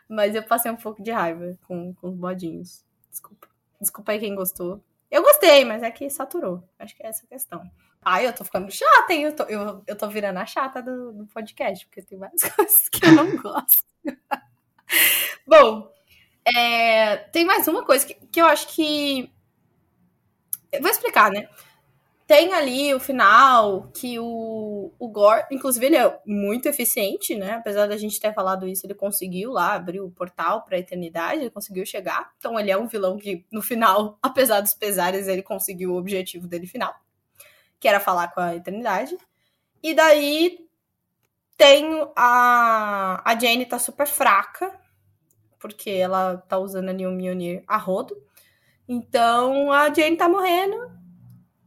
[0.09, 2.85] Mas eu passei um pouco de raiva com, com os bodinhos.
[3.11, 3.49] Desculpa.
[3.81, 4.83] Desculpa aí quem gostou.
[5.11, 6.63] Eu gostei, mas é que saturou.
[6.79, 7.71] Acho que é essa a questão.
[8.05, 9.23] Ai, eu tô ficando chata, hein?
[9.23, 12.89] Eu tô, eu, eu tô virando a chata do, do podcast, porque tem várias coisas
[12.89, 13.83] que eu não gosto.
[15.47, 15.91] Bom,
[16.45, 19.33] é, tem mais uma coisa que, que eu acho que.
[20.71, 21.49] Eu vou explicar, né?
[22.27, 27.53] Tem ali o final que o, o Gore, inclusive, ele é muito eficiente, né?
[27.53, 31.51] Apesar da gente ter falado isso, ele conseguiu lá abrir o portal pra eternidade, ele
[31.51, 32.33] conseguiu chegar.
[32.39, 36.47] Então, ele é um vilão que, no final, apesar dos pesares, ele conseguiu o objetivo
[36.49, 36.95] dele final,
[37.85, 39.15] que era falar com a eternidade.
[39.83, 40.59] E daí
[41.55, 41.85] tem
[42.17, 43.21] a.
[43.23, 44.73] A Jane tá super fraca,
[45.61, 48.17] porque ela tá usando ali o Mjolnir a rodo.
[48.89, 50.79] Então a Jane tá morrendo,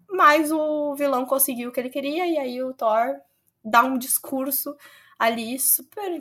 [0.09, 3.15] mas o vilão conseguiu o que ele queria, e aí o Thor
[3.63, 4.76] dá um discurso
[5.20, 6.20] ali super.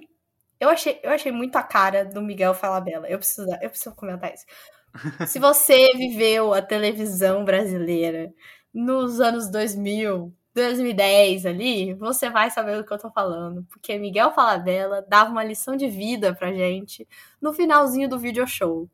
[0.61, 3.09] Eu achei, eu achei muito a cara do Miguel Falabella.
[3.09, 4.45] Eu preciso, eu preciso comentar isso.
[5.27, 8.31] Se você viveu a televisão brasileira
[8.77, 13.65] nos anos 2000, 2010 ali, você vai saber do que eu tô falando.
[13.71, 17.09] Porque Miguel Falabella dava uma lição de vida pra gente
[17.41, 18.89] no finalzinho do video show.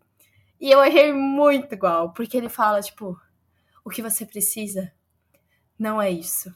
[0.60, 3.20] E eu achei muito igual, porque ele fala, tipo,
[3.84, 4.92] o que você precisa
[5.78, 6.54] não é isso.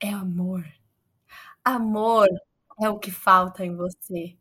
[0.00, 0.64] É amor.
[1.64, 2.28] Amor
[2.80, 4.36] é o que falta em você.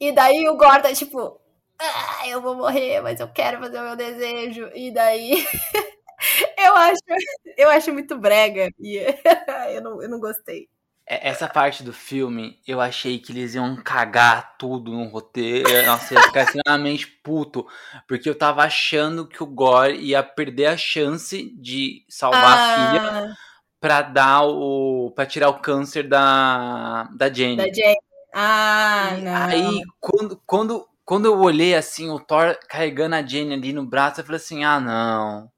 [0.00, 1.40] E daí o Gorda, tipo,
[1.78, 4.70] ah, eu vou morrer, mas eu quero fazer o meu desejo.
[4.74, 5.44] E daí
[6.70, 7.00] eu acho,
[7.56, 8.96] eu acho muito brega e
[9.74, 10.68] eu não, eu não gostei.
[11.10, 15.68] É, essa parte do filme, eu achei que eles iam cagar tudo no roteiro.
[15.84, 17.66] Nossa, eu ia ficar extremamente puto.
[18.06, 22.62] Porque eu tava achando que o Gore ia perder a chance de salvar ah.
[22.62, 23.36] a filha
[23.80, 25.12] pra dar o.
[25.16, 27.08] para tirar o câncer da.
[27.16, 27.56] da Jane.
[27.56, 27.98] Da Jane.
[28.32, 29.34] Ah, e não.
[29.34, 34.20] Aí, quando, quando, quando eu olhei assim, o Thor carregando a Jane ali no braço,
[34.20, 35.50] eu falei assim: ah, não.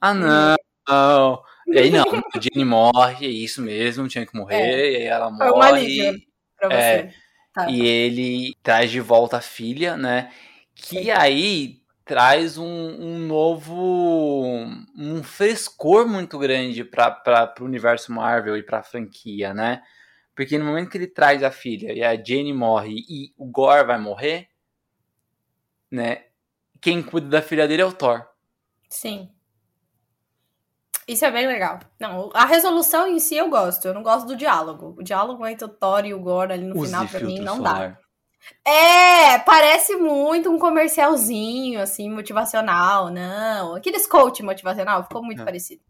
[0.00, 1.42] Ah, não.
[1.66, 2.02] E aí, não,
[2.34, 4.92] a Jenny morre, é isso mesmo, tinha que morrer, é.
[4.92, 5.48] e aí ela morre.
[5.48, 6.22] Foi uma alívio
[6.56, 6.76] pra você.
[6.76, 7.14] É,
[7.52, 7.70] tá.
[7.70, 10.32] E ele traz de volta a filha, né?
[10.74, 11.10] Que Sim.
[11.10, 14.64] aí traz um, um, novo.
[14.96, 19.82] um frescor muito grande para o universo Marvel e para a franquia, né?
[20.34, 23.84] Porque no momento que ele traz a filha e a Jane morre e o Gore
[23.84, 24.48] vai morrer,
[25.90, 26.24] né?
[26.80, 28.24] Quem cuida da filha dele é o Thor.
[28.88, 29.30] Sim.
[31.08, 31.80] Isso é bem legal.
[31.98, 33.88] Não, a resolução em si eu gosto.
[33.88, 34.94] Eu não gosto do diálogo.
[34.98, 37.56] O diálogo entre o Thor e o Gore ali no Use final, pra mim, não
[37.56, 37.92] solar.
[37.92, 38.70] dá.
[38.70, 43.08] É, parece muito um comercialzinho, assim, motivacional.
[43.08, 45.44] Não, aqueles coach motivacional ficou muito é.
[45.46, 45.80] parecido.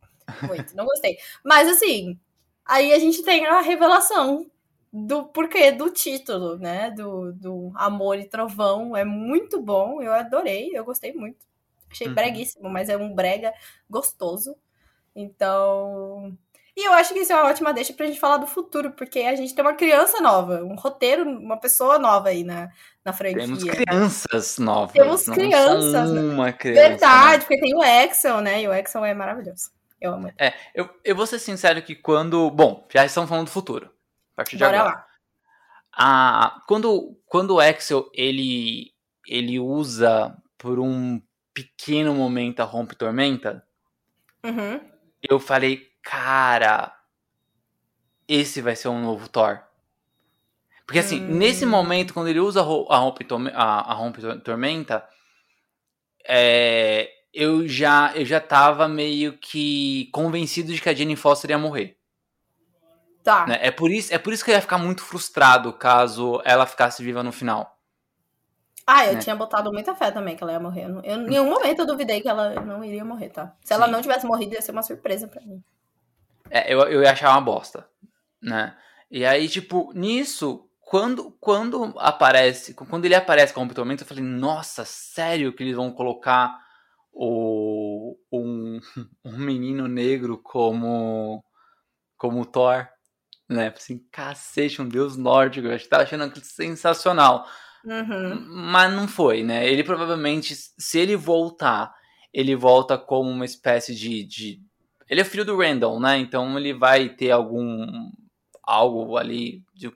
[0.46, 1.18] Muito, não gostei.
[1.44, 2.16] Mas, assim,
[2.64, 4.46] aí a gente tem a revelação
[4.92, 6.92] do porquê do título, né?
[6.92, 8.96] Do, do Amor e Trovão.
[8.96, 11.44] É muito bom, eu adorei, eu gostei muito.
[11.90, 12.14] Achei uhum.
[12.14, 13.52] breguíssimo, mas é um brega
[13.90, 14.54] gostoso.
[15.18, 16.38] Então.
[16.76, 19.18] E eu acho que isso é uma ótima deixa pra gente falar do futuro, porque
[19.18, 22.70] a gente tem uma criança nova, um roteiro, uma pessoa nova aí na,
[23.04, 23.40] na franquia.
[23.40, 24.92] Temos crianças novas.
[24.92, 26.10] Temos crianças.
[26.10, 27.38] Uma criança, Verdade, né?
[27.40, 28.62] porque tem o Exxon, né?
[28.62, 29.72] E o Exxon é maravilhoso.
[30.00, 30.32] Eu amo.
[30.38, 32.48] É, eu, eu vou ser sincero que quando.
[32.52, 33.86] Bom, já estamos falando do futuro.
[34.34, 34.94] A partir de Bora agora.
[34.94, 35.06] Lá.
[35.92, 38.92] Ah, quando, quando o Excel ele,
[39.26, 41.20] ele usa por um
[41.52, 43.64] pequeno momento a rompe tormenta,
[44.44, 44.96] uhum
[45.28, 46.94] eu falei, cara,
[48.26, 49.60] esse vai ser um novo Thor.
[50.86, 51.36] Porque assim, hum.
[51.36, 55.06] nesse momento, quando ele usa a rompe, a, a rompe tormenta,
[56.26, 61.58] é, eu já eu já tava meio que convencido de que a Jenny Foster ia
[61.58, 61.98] morrer.
[63.22, 63.46] Tá.
[63.46, 63.58] Né?
[63.60, 67.02] É, por isso, é por isso que eu ia ficar muito frustrado caso ela ficasse
[67.02, 67.77] viva no final.
[68.90, 69.20] Ah, eu né?
[69.20, 70.84] tinha botado muita fé também que ela ia morrer.
[70.84, 73.54] Eu, em nenhum momento eu duvidei que ela não iria morrer, tá?
[73.60, 73.74] Se Sim.
[73.74, 75.62] ela não tivesse morrido, ia ser uma surpresa para mim.
[76.48, 77.86] É, eu, eu ia achar uma bosta,
[78.40, 78.74] né?
[79.10, 84.24] E aí, tipo, nisso, quando, quando aparece, quando ele aparece com o tormento, eu falei,
[84.24, 86.58] nossa, sério que eles vão colocar
[87.12, 88.80] o, um,
[89.22, 91.44] um menino negro como,
[92.16, 92.88] como Thor?
[93.46, 93.70] Né?
[93.76, 95.66] Assim, cacete, um deus nórdico.
[95.66, 97.46] Eu tava achando aquilo sensacional.
[97.88, 98.46] Uhum.
[98.50, 99.66] Mas não foi, né?
[99.66, 101.94] Ele provavelmente, se ele voltar,
[102.32, 104.62] ele volta como uma espécie de, de.
[105.08, 106.18] Ele é filho do Randall, né?
[106.18, 108.10] Então ele vai ter algum.
[108.62, 109.90] algo ali de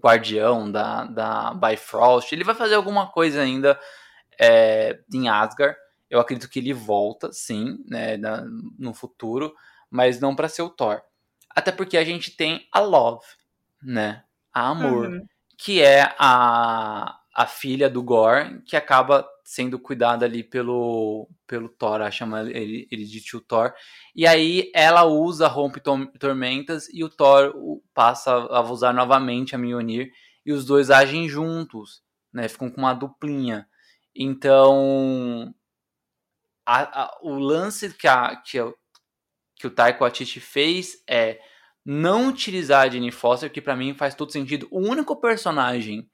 [0.00, 2.32] guardião da, da Bifrost.
[2.32, 3.78] Ele vai fazer alguma coisa ainda
[4.40, 5.76] é, em Asgard.
[6.08, 8.44] Eu acredito que ele volta, sim, né, na,
[8.78, 9.52] no futuro,
[9.90, 11.02] mas não para ser o Thor.
[11.50, 13.26] Até porque a gente tem a Love,
[13.82, 14.22] né?
[14.52, 15.08] A Amor.
[15.08, 15.26] Uhum
[15.56, 22.00] que é a, a filha do Gore, que acaba sendo cuidada ali pelo, pelo Thor,
[22.00, 23.74] a chama ele, ele de tio Thor.
[24.14, 25.80] E aí ela usa Rompe
[26.18, 27.52] Tormentas e o Thor
[27.92, 30.12] passa a usar novamente a Mjolnir
[30.46, 32.48] e os dois agem juntos, né?
[32.48, 33.66] Ficam com uma duplinha.
[34.14, 35.52] Então,
[36.64, 38.58] a, a, o lance que, a, que,
[39.56, 41.40] que o Taiko Waititi fez é
[41.84, 44.68] não utilizar a Jenny Foster, que para mim faz todo sentido.
[44.70, 46.08] O único personagem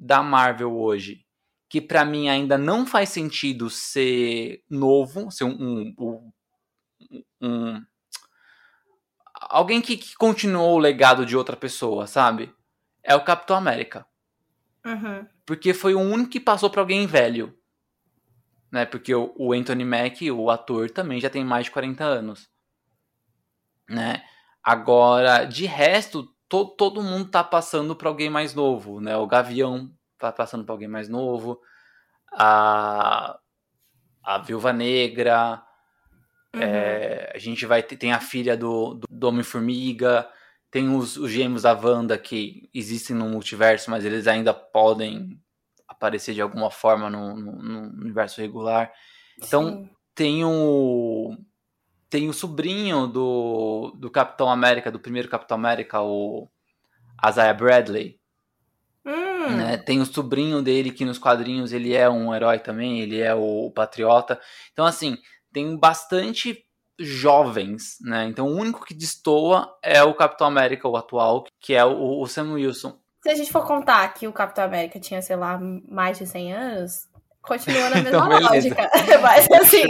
[0.00, 1.24] da Marvel hoje
[1.68, 6.32] que para mim ainda não faz sentido ser novo, ser um, um,
[7.40, 7.82] um
[9.34, 12.52] alguém que, que, continuou o legado de outra pessoa, sabe?
[13.02, 14.06] é o Capitão América.
[14.84, 15.26] Uhum.
[15.44, 17.56] Porque foi o único que passou pra alguém velho.
[18.70, 18.86] Né?
[18.86, 22.48] Porque o, o Anthony Mack, o ator, também já tem mais de 40 anos.
[23.88, 24.22] Né?
[24.62, 29.16] Agora, de resto, to, todo mundo tá passando pra alguém mais novo, né?
[29.16, 29.88] O Gavião
[30.18, 31.60] tá passando pra alguém mais novo.
[32.32, 33.38] A,
[34.22, 35.64] a Viúva Negra.
[36.52, 36.60] Uhum.
[36.60, 40.28] é, a gente vai ter tem a filha do, do, do Homem-Formiga.
[40.68, 45.40] Tem os, os gêmeos da Wanda que existem no multiverso, mas eles ainda podem
[45.86, 48.92] aparecer de alguma forma no, no, no universo regular.
[49.38, 49.90] Então, Sim.
[50.14, 51.36] tem o
[52.10, 56.48] tem o sobrinho do, do Capitão América, do primeiro Capitão América, o
[57.24, 58.20] Isaiah Bradley,
[59.04, 59.76] Hum, né?
[59.78, 63.66] Tem o sobrinho dele que nos quadrinhos ele é um herói também, ele é o,
[63.66, 64.38] o patriota.
[64.72, 65.16] Então assim,
[65.52, 66.64] tem bastante
[66.98, 68.26] jovens, né?
[68.26, 72.26] Então o único que destoa é o Capitão América, o atual, que é o, o
[72.26, 72.98] Sam Wilson.
[73.22, 76.54] Se a gente for contar que o Capitão América tinha, sei lá, mais de 100
[76.54, 77.08] anos,
[77.42, 78.90] continua na mesma Então, lógica.
[79.22, 79.84] Mas assim,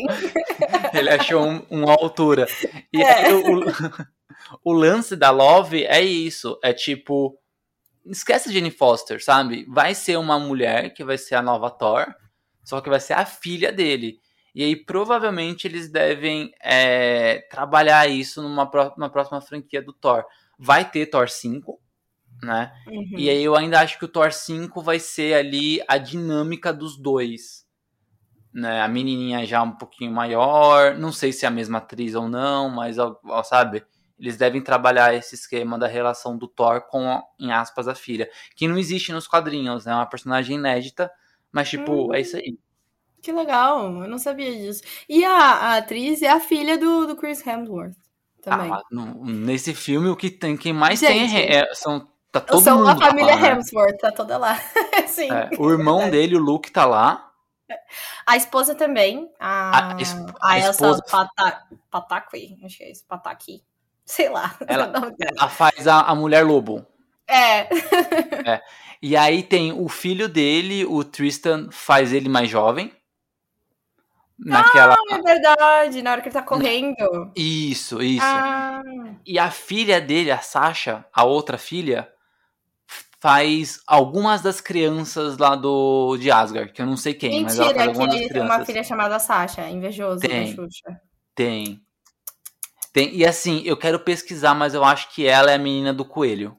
[0.95, 2.47] Ele achou um- uma altura.
[2.93, 3.27] E É.
[3.27, 3.61] aí, o,
[4.65, 6.59] o lance da Love é isso.
[6.63, 7.37] É tipo.
[8.07, 9.67] Esquece Jenny Foster, sabe?
[9.69, 12.07] Vai ser uma mulher que vai ser a nova Thor,
[12.65, 14.19] só que vai ser a filha dele.
[14.55, 20.25] E aí, provavelmente, eles devem é, trabalhar isso numa, numa próxima franquia do Thor.
[20.59, 21.79] Vai ter Thor 5,
[22.43, 22.73] né?
[22.87, 23.15] uhum.
[23.17, 26.97] E aí eu ainda acho que o Thor 5 vai ser ali a dinâmica dos
[26.97, 27.67] dois.
[28.53, 28.81] Né?
[28.83, 32.69] A menininha já um pouquinho maior, não sei se é a mesma atriz ou não,
[32.69, 32.97] mas
[33.45, 33.85] sabe,
[34.19, 38.67] eles devem trabalhar esse esquema da relação do Thor com, em aspas, a filha, que
[38.67, 39.93] não existe nos quadrinhos, né?
[39.93, 41.11] É uma personagem inédita,
[41.53, 42.15] mas tipo, Hum.
[42.15, 42.59] é isso aí.
[43.23, 44.83] que legal, eu não sabia disso.
[45.09, 47.95] E a, a atriz é a filha do, do Chris Hemsworth
[48.43, 48.73] também.
[48.73, 51.53] Ah, no- nesse filme o que tem, quem mais tem Gente.
[51.53, 53.51] é, são tá todo São mundo a família lá, né?
[53.53, 54.57] Hemsworth, tá toda lá.
[55.09, 55.31] Sim.
[55.33, 57.27] É, o irmão dele, o Luke, tá lá.
[58.27, 63.05] A esposa também, a, A es- a a esposa- Pata, Pataki, acho que é isso,
[63.07, 63.63] Pataki.
[64.05, 64.55] Sei lá.
[64.67, 64.93] Ela-.
[65.21, 66.85] Ela faz a, a mulher lobo.
[67.33, 67.69] É,
[69.01, 72.93] E aí tem o filho dele, o Tristan, faz ele mais jovem.
[74.39, 74.97] Naquela.
[75.11, 77.31] é verdade, na hora que ele tá correndo.
[77.37, 78.25] Isso, isso.
[78.27, 78.83] Ah,
[79.27, 82.11] E a filha dele, a Sasha, a outra filha,
[83.21, 87.75] faz algumas das crianças lá do de Asgard, que eu não sei quem, mas ela
[87.75, 88.67] faz mentira, algumas das que tem uma crianças.
[88.67, 90.55] filha chamada Sasha, invejoso Tem.
[90.55, 91.01] da Xuxa.
[91.35, 91.81] Tem.
[92.93, 93.15] Tem.
[93.15, 96.57] E assim, eu quero pesquisar, mas eu acho que ela é a menina do coelho.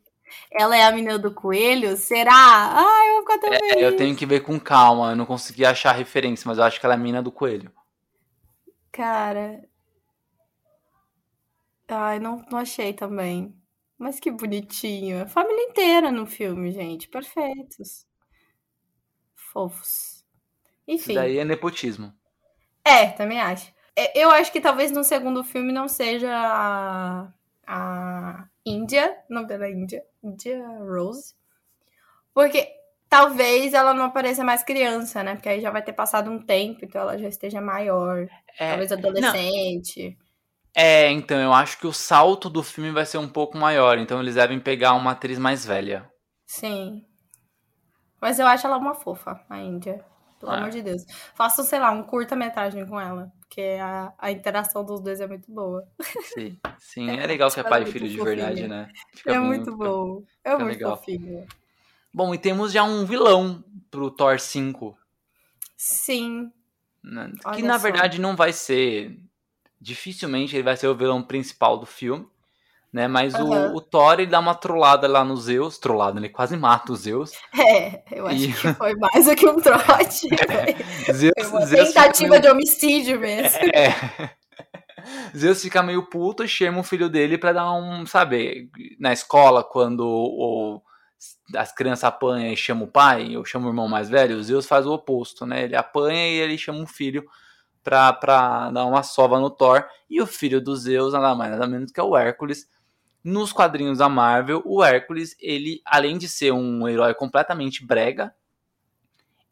[0.51, 1.97] Ela é a menina do coelho?
[1.97, 2.33] Será?
[2.33, 3.81] Ai, eu vou ficar tão É, feliz.
[3.83, 6.85] eu tenho que ver com calma, eu não consegui achar referência, mas eu acho que
[6.85, 7.71] ela é a menina do coelho.
[8.91, 9.61] Cara.
[11.89, 13.53] Ai, não, não achei também.
[14.01, 15.21] Mas que bonitinho.
[15.21, 17.07] A família inteira no filme, gente.
[17.07, 18.07] Perfeitos.
[19.35, 20.25] Fofos.
[20.87, 21.13] Isso Enfim.
[21.13, 22.11] daí é nepotismo.
[22.83, 23.71] É, também acho.
[23.95, 27.31] É, Eu acho que talvez no segundo filme não seja a,
[27.67, 31.35] a Índia, o nome dela é Índia, Índia Rose.
[32.33, 32.73] Porque
[33.07, 35.35] talvez ela não apareça mais criança, né?
[35.35, 38.27] Porque aí já vai ter passado um tempo, então ela já esteja maior.
[38.57, 40.17] É, talvez adolescente.
[40.75, 44.21] É, então eu acho que o salto do filme vai ser um pouco maior, então
[44.21, 46.09] eles devem pegar uma atriz mais velha.
[46.45, 47.05] Sim.
[48.21, 50.03] Mas eu acho ela uma fofa, a Índia.
[50.39, 50.57] Pelo Ah.
[50.57, 51.03] amor de Deus.
[51.35, 53.31] Façam, sei lá, um curta-metragem com ela.
[53.41, 55.87] Porque a, a interação dos dois é muito boa.
[56.33, 58.35] Sim, sim é legal que é Ela é pai e muito filho de fofinha.
[58.35, 58.89] verdade, né?
[59.13, 60.23] Fica é bem- muito bom.
[60.43, 60.97] É muito legal.
[60.97, 61.45] fofinho.
[62.13, 64.97] Bom, e temos já um vilão pro Thor 5,
[65.77, 66.51] Sim.
[67.03, 67.31] né?
[67.39, 67.83] que Olha na só.
[67.83, 69.17] verdade não vai ser.
[69.81, 72.27] Dificilmente ele vai ser o vilão principal do filme.
[72.93, 73.73] Né, mas o- Aham.
[73.73, 77.31] o, Thor ele dá uma trollada lá nos Zeus, trollada, ele quase mata os Zeus.
[77.57, 80.27] É, eu acho E- que foi mais do que um trote.
[81.05, 83.59] Foi, Zeus, foi uma Zeus tentativa meio- de homicídio mesmo.
[83.73, 83.93] É.
[85.35, 89.63] Zeus fica meio puto e chama o filho dele pra dar um, sabe, na escola,
[89.63, 90.81] quando o-
[91.55, 94.65] as crianças apanham e chamam o pai, ou chamam o irmão mais velho, o Zeus
[94.65, 95.63] faz o oposto, né?
[95.63, 97.25] Ele apanha e ele chama o filho
[97.83, 99.85] pra, pra dar uma sova no Thor.
[100.09, 102.69] E o filho do Zeus, nada mais nada menos que é o Hércules.
[103.23, 108.33] Nos quadrinhos da Marvel, o Hércules, ele, além de ser um herói completamente brega,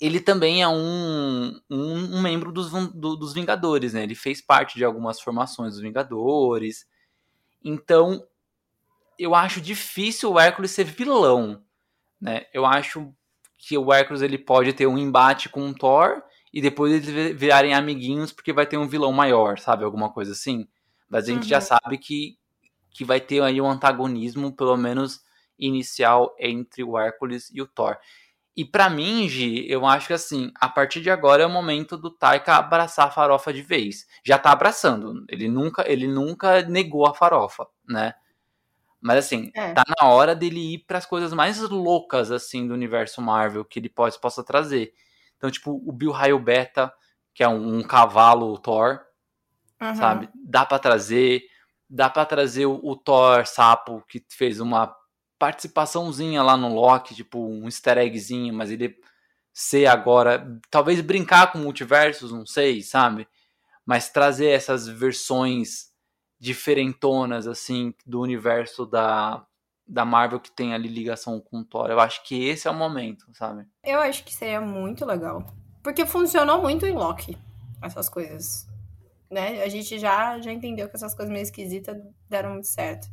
[0.02, 4.04] ele também é um, um, um membro dos, do- dos Vingadores, né?
[4.04, 6.88] Ele fez parte de algumas formações dos Vingadores.
[7.64, 8.26] Então,
[9.20, 11.62] eu acho difícil o Hércules ser vilão,
[12.20, 12.46] né?
[12.54, 13.14] Eu acho
[13.58, 16.24] que o Hércules ele pode ter um embate com o Thor
[16.54, 19.84] e depois eles vi- virarem amiguinhos porque vai ter um vilão maior, sabe?
[19.84, 20.68] Alguma coisa assim.
[21.08, 21.62] Mas a gente já Uhum.
[21.62, 22.38] sabe que,
[22.92, 25.22] que vai ter aí um antagonismo, pelo menos
[25.58, 27.98] inicial entre o Hércules e o Thor.
[28.56, 31.96] E para mim, Gi, eu acho que assim, a partir de agora é o momento
[31.98, 34.06] do Taika abraçar a farofa de vez.
[34.24, 35.24] Já tá abraçando.
[35.30, 38.14] Ele nunca, ele nunca negou a farofa, né?
[39.02, 39.74] Mas assim, é.
[39.74, 43.80] tá na hora dele ir para as coisas mais loucas assim do universo Marvel que
[43.80, 44.94] ele pode, possa trazer.
[45.40, 46.94] Então, tipo, o Bill Raio Beta,
[47.34, 49.00] que é um, um cavalo Thor,
[49.82, 49.96] uhum.
[49.96, 50.30] sabe?
[50.36, 51.44] Dá para trazer,
[51.90, 54.94] dá para trazer o, o Thor sapo que fez uma
[55.40, 58.98] participaçãozinha lá no Loki, tipo um easter eggzinho, mas ele
[59.54, 63.26] ser agora, talvez brincar com multiversos, não sei, sabe?
[63.86, 65.90] Mas trazer essas versões
[66.38, 69.46] diferentonas, assim, do universo da,
[69.90, 71.90] da Marvel que tem ali ligação com o Thor.
[71.90, 73.66] Eu acho que esse é o momento, sabe?
[73.84, 75.46] Eu acho que seria muito legal.
[75.84, 77.38] Porque funcionou muito em Loki,
[77.82, 78.68] essas coisas.
[79.30, 79.64] Né?
[79.64, 81.98] A gente já, já entendeu que essas coisas meio esquisitas
[82.30, 83.08] deram muito certo.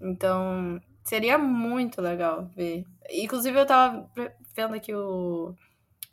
[0.00, 2.84] Então, Seria muito legal ver.
[3.08, 4.10] Inclusive, eu tava
[4.56, 5.54] vendo aqui o,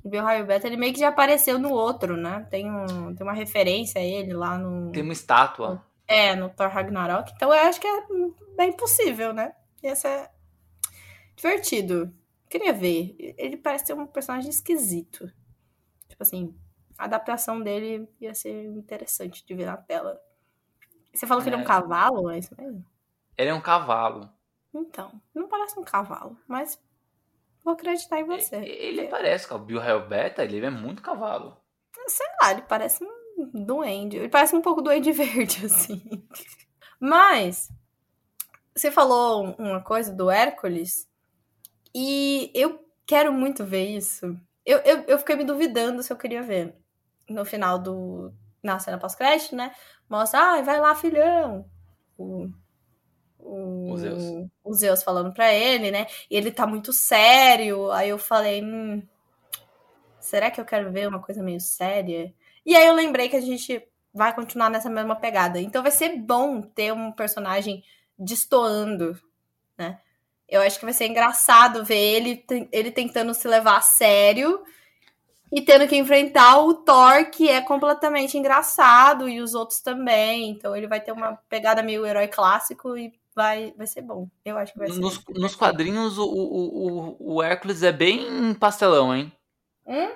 [0.03, 2.45] o Bill Raio Beta, ele meio que já apareceu no outro, né?
[2.51, 4.91] Tem, um, tem uma referência a ele lá no.
[4.91, 5.83] Tem uma estátua.
[6.07, 7.31] É, no Thor Ragnarok.
[7.35, 8.03] Então eu acho que é
[8.55, 9.53] bem possível, né?
[9.83, 10.29] Ia ser
[11.35, 12.13] divertido.
[12.49, 13.15] Queria ver.
[13.37, 15.31] Ele parece ser um personagem esquisito.
[16.07, 16.55] Tipo assim,
[16.97, 20.19] a adaptação dele ia ser interessante de ver na tela.
[21.13, 21.53] Você falou que é.
[21.53, 22.85] ele é um cavalo, é isso mesmo?
[23.37, 24.29] Ele é um cavalo.
[24.73, 26.81] Então, não parece um cavalo, mas
[27.63, 28.55] vou acreditar em você.
[28.55, 31.57] Ele, ele parece, o Bill Beta, ele é muito cavalo.
[32.07, 34.17] Sei lá, ele parece um duende.
[34.17, 36.27] Ele parece um pouco duende verde, assim.
[36.99, 37.69] Mas,
[38.75, 41.07] você falou uma coisa do Hércules,
[41.93, 44.37] e eu quero muito ver isso.
[44.65, 46.75] Eu, eu, eu fiquei me duvidando se eu queria ver.
[47.29, 48.33] No final do.
[48.61, 49.73] Na cena pós-crédito, né?
[50.09, 51.65] Mostra, ah, vai lá, filhão.
[52.17, 52.49] O
[53.45, 54.49] o, Zeus.
[54.63, 56.07] o Zeus falando pra ele, né?
[56.29, 57.91] E ele tá muito sério.
[57.91, 59.03] Aí eu falei, hum,
[60.19, 62.33] será que eu quero ver uma coisa meio séria?
[62.65, 65.59] E aí eu lembrei que a gente vai continuar nessa mesma pegada.
[65.59, 67.83] Então vai ser bom ter um personagem
[68.17, 69.19] destoando,
[69.77, 69.99] né?
[70.47, 74.61] Eu acho que vai ser engraçado ver ele, ele tentando se levar a sério
[75.51, 80.49] e tendo que enfrentar o Thor, que é completamente engraçado, e os outros também.
[80.49, 84.27] Então ele vai ter uma pegada meio herói clássico e vai, vai ser bom.
[84.43, 84.99] Eu acho que vai ser.
[84.99, 89.31] Nos, nos quadrinhos, o, o, o, Hércules é bem pastelão, hein?
[89.85, 90.11] Hum?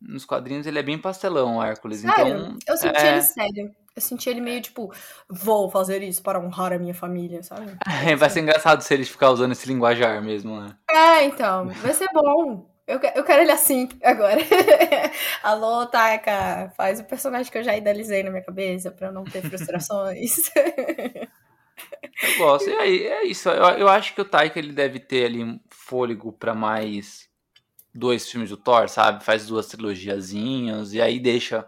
[0.00, 2.00] Nos quadrinhos ele é bem pastelão, o Hércules.
[2.00, 2.36] Sério?
[2.36, 3.12] Então, eu senti é...
[3.12, 3.74] ele sério.
[3.94, 4.92] Eu senti ele meio tipo,
[5.28, 7.76] vou fazer isso para honrar a minha família, sabe?
[8.06, 10.74] É, vai ser engraçado se ele ficar usando esse linguajar mesmo, né?
[10.90, 11.68] É, então.
[11.68, 12.70] Vai ser bom.
[12.86, 14.40] Eu, eu quero ele assim agora.
[15.42, 19.42] Alô, Taika, faz o personagem que eu já idealizei na minha cabeça para não ter
[19.42, 20.50] frustrações.
[22.22, 22.68] Eu gosto.
[22.68, 23.48] E aí, é isso.
[23.48, 27.28] Eu, eu acho que o Taika ele deve ter ali um fôlego para mais
[27.92, 29.24] dois filmes do Thor, sabe?
[29.24, 31.66] Faz duas trilogiazinhas e aí deixa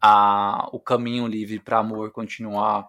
[0.00, 2.88] a, o caminho livre para amor continuar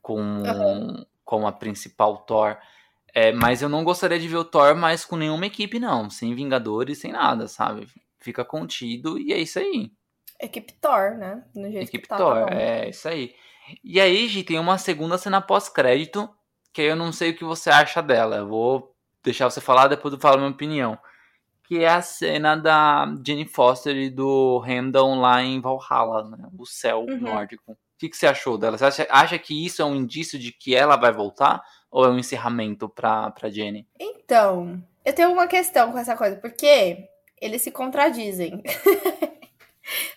[0.00, 1.04] com, uhum.
[1.24, 2.56] com a principal Thor.
[3.14, 6.08] É, mas eu não gostaria de ver o Thor mais com nenhuma equipe, não.
[6.08, 7.86] Sem Vingadores, sem nada, sabe?
[8.18, 9.92] Fica contido e é isso aí.
[10.40, 11.44] Equipe Thor, né?
[11.54, 13.34] No jeito equipe que tá, Thor, tá é isso aí.
[13.84, 16.28] E aí, Gi, tem uma segunda cena pós-crédito,
[16.72, 18.36] que eu não sei o que você acha dela.
[18.36, 20.98] Eu vou deixar você falar, depois eu falo a minha opinião.
[21.64, 26.48] Que é a cena da Jenny Foster e do Heimdall lá em Valhalla, né?
[26.58, 27.20] O céu uhum.
[27.20, 27.72] nórdico.
[27.72, 28.76] O que, que você achou dela?
[28.76, 31.62] Você acha, acha que isso é um indício de que ela vai voltar?
[31.90, 33.86] Ou é um encerramento pra, pra Jenny?
[33.98, 37.08] Então, eu tenho uma questão com essa coisa, porque
[37.40, 38.62] eles se contradizem.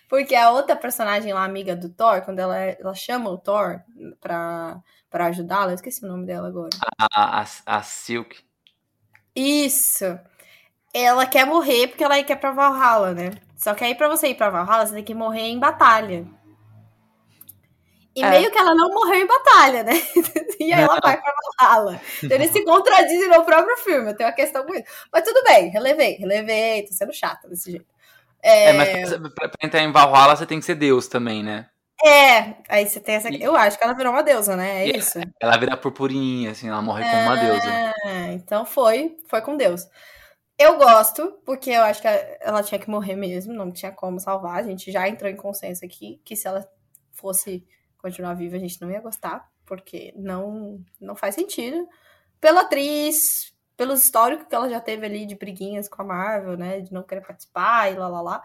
[0.08, 3.80] Porque a outra personagem lá, amiga do Thor, quando ela, ela chama o Thor
[4.20, 6.70] pra, pra ajudá-la, eu esqueci o nome dela agora.
[7.12, 8.38] A, a, a Silk.
[9.34, 10.18] Isso.
[10.98, 13.32] Ela quer morrer porque ela quer pra Valhalla, né?
[13.54, 16.26] Só que aí pra você ir pra Valhalla, você tem que morrer em batalha.
[18.14, 18.30] E é.
[18.30, 19.92] meio que ela não morreu em batalha, né?
[20.58, 22.00] e aí ela vai pra Valhalla.
[22.22, 24.10] Então eles se contradizem no próprio filme.
[24.10, 24.84] Eu tenho uma questão com isso.
[25.12, 26.86] Mas tudo bem, relevei, relevei.
[26.86, 27.86] Tô sendo chata desse jeito.
[28.42, 31.66] É, é mas pra, pra, entrar em Valhalla você tem que ser Deus também, né?
[32.02, 33.28] É, aí você tem essa.
[33.28, 34.84] Eu acho que ela virou uma deusa, né?
[34.84, 35.18] É isso.
[35.38, 37.68] Ela vira purpurinha, assim, ela morre como uma deusa.
[38.06, 39.86] É, então foi, foi com Deus.
[40.58, 44.56] Eu gosto, porque eu acho que ela tinha que morrer mesmo, não tinha como salvar.
[44.56, 46.66] A gente já entrou em consenso aqui que se ela
[47.12, 47.66] fosse
[47.98, 51.86] continuar viva, a gente não ia gostar, porque não, não faz sentido.
[52.40, 56.80] Pela atriz, pelo histórico que ela já teve ali de briguinhas com a Marvel, né?
[56.80, 58.42] De não querer participar e lá lá lá.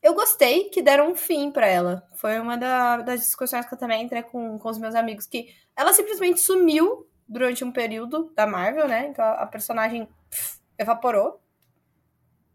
[0.00, 2.08] Eu gostei que deram um fim para ela.
[2.14, 5.48] Foi uma da, das discussões que eu também entrei com, com os meus amigos, que
[5.76, 9.08] ela simplesmente sumiu durante um período da Marvel, né?
[9.08, 11.40] Então a personagem pff, evaporou.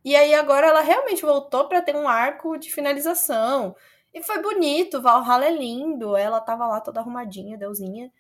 [0.04, 3.76] E aí agora ela realmente voltou para ter um arco de finalização.
[4.14, 8.12] E foi bonito, Valhalla é lindo, ela tava lá toda arrumadinha, deusinha.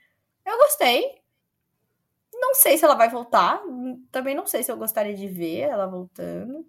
[0.45, 1.21] Eu gostei.
[2.33, 3.61] Não sei se ela vai voltar.
[4.11, 6.65] Também não sei se eu gostaria de ver ela voltando.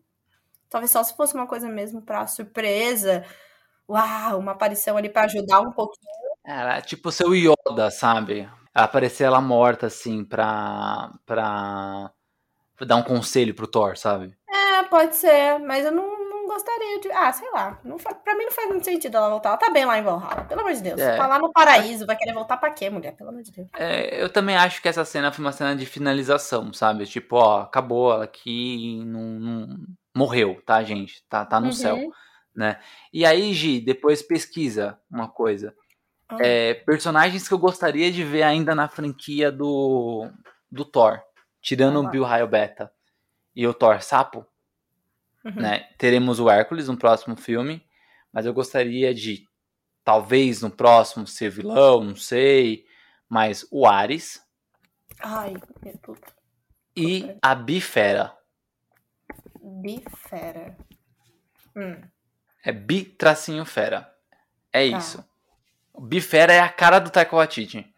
[0.70, 3.24] Talvez só se fosse uma coisa mesmo pra surpresa.
[3.88, 6.08] Uau, uma aparição ali para ajudar um pouquinho.
[6.44, 8.48] Era tipo seu Yoda, sabe?
[8.74, 12.12] Aparecer ela morta, assim, pra, pra
[12.86, 14.34] dar um conselho pro Thor, sabe?
[14.48, 17.10] É, pode ser, mas eu não, não gostaria de.
[17.12, 17.78] Ah, sei lá.
[17.84, 19.50] Não, pra mim não faz muito sentido ela voltar.
[19.50, 21.00] Ela tá bem lá em Valhalla, pelo amor de Deus.
[21.00, 21.16] É.
[21.16, 23.12] Tá lá no paraíso, vai querer voltar pra quê, mulher?
[23.16, 23.68] Pelo amor de Deus.
[23.76, 27.04] É, eu também acho que essa cena foi uma cena de finalização, sabe?
[27.06, 29.76] Tipo, ó, acabou ela aqui, não, não-
[30.16, 31.22] morreu, tá, gente?
[31.28, 31.72] Tá, tá no Uhum.
[31.72, 31.96] céu,
[32.56, 32.80] né?
[33.12, 35.74] E aí, Gi, depois pesquisa uma coisa.
[36.28, 36.36] Ah.
[36.40, 40.28] É, personagens que eu gostaria de ver ainda na franquia do,
[40.70, 41.20] do Thor,
[41.60, 42.10] tirando Ah, o.
[42.10, 42.92] Bill Raio Beta
[43.54, 44.46] e o Thor Sapo,
[45.44, 45.52] Uhum.
[45.54, 45.88] né?
[45.98, 47.84] Teremos o Hércules no próximo filme,
[48.32, 49.46] mas eu gostaria de,
[50.04, 52.84] talvez no próximo ser vilão, não sei,
[53.28, 54.42] mas o Ares
[55.20, 56.32] Ai, meu puta.
[56.96, 58.36] e a Bifera.
[59.60, 60.76] Bifera.
[61.76, 62.00] Hum.
[62.64, 64.12] É bi tracinho fera.
[64.72, 64.98] É Tá.
[64.98, 65.24] isso.
[66.00, 67.92] Bifera é a cara do Taika Waititi.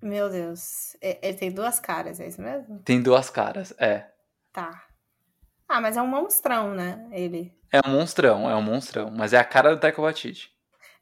[0.00, 0.96] Meu Deus.
[1.00, 2.78] Ele tem duas caras, é isso mesmo?
[2.84, 4.08] Tem duas caras, é.
[4.52, 4.84] Tá.
[5.68, 7.08] Ah, mas é um monstrão, né?
[7.12, 7.52] Ele.
[7.72, 10.50] É um monstrão, é um monstrão, mas é a cara do Taika Waititi.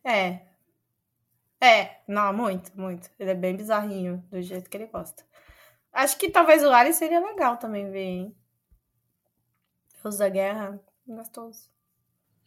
[0.05, 0.41] É.
[1.61, 3.09] É, não, muito, muito.
[3.19, 5.25] Ele é bem bizarrinho, do jeito que ele gosta.
[5.93, 8.37] Acho que talvez o Ares seria legal também ver, hein?
[10.03, 11.69] Deus da Guerra, gostoso.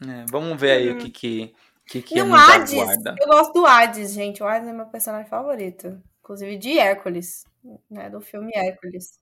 [0.02, 0.96] É, vamos ver aí Uhum.
[0.96, 1.56] o que que,
[1.86, 3.16] que, que E o Hades, aguarda.
[3.20, 4.42] eu gosto do Hades, gente.
[4.42, 6.02] O Hades é meu personagem favorito.
[6.30, 7.44] Inclusive de Hércules,
[7.90, 8.08] né?
[8.08, 9.20] Do filme Hércules.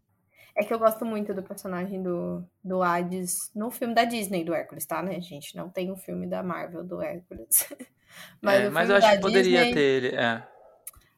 [0.53, 4.53] É que eu gosto muito do personagem do, do Hades no filme da Disney do
[4.53, 5.55] Hércules, tá, né, gente?
[5.55, 7.69] Não tem um filme da Marvel do Hércules.
[8.41, 10.15] Mas, o é, mas eu acho que poderia Disney- ter ele.
[10.15, 10.43] É.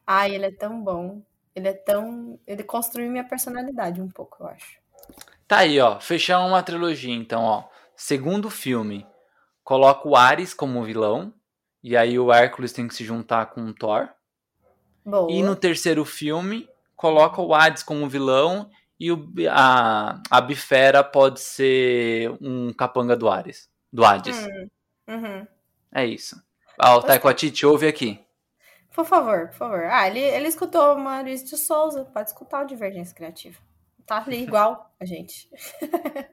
[0.06, 1.22] Ai, ele é tão bom.
[1.56, 2.38] Ele é tão.
[2.46, 4.78] Ele construiu minha personalidade um pouco, eu acho.
[5.48, 5.98] Tá aí, ó.
[5.98, 7.64] Fechar uma trilogia, então, ó.
[7.96, 9.06] Segundo filme,
[9.64, 11.32] coloca o Ares como vilão.
[11.82, 14.10] E aí o Hércules tem que se juntar com o Thor.
[15.04, 15.30] Boa.
[15.30, 21.40] E no terceiro filme, coloca o Hades como vilão e o, a, a Bifera pode
[21.40, 23.70] ser um capanga do Ares.
[23.90, 24.46] Do Hades.
[24.46, 24.68] Hum,
[25.08, 25.46] uhum.
[25.92, 26.40] É isso.
[26.78, 27.02] Ah, o.
[27.02, 28.22] Taiko Waititi, ouve aqui.
[28.94, 29.84] Por favor, por favor.
[29.84, 32.04] Ah, ele, ele escutou o Maurício de Souza.
[32.04, 33.58] Pode escutar o Divergência Criativa.
[34.06, 35.48] Tá ali igual a gente.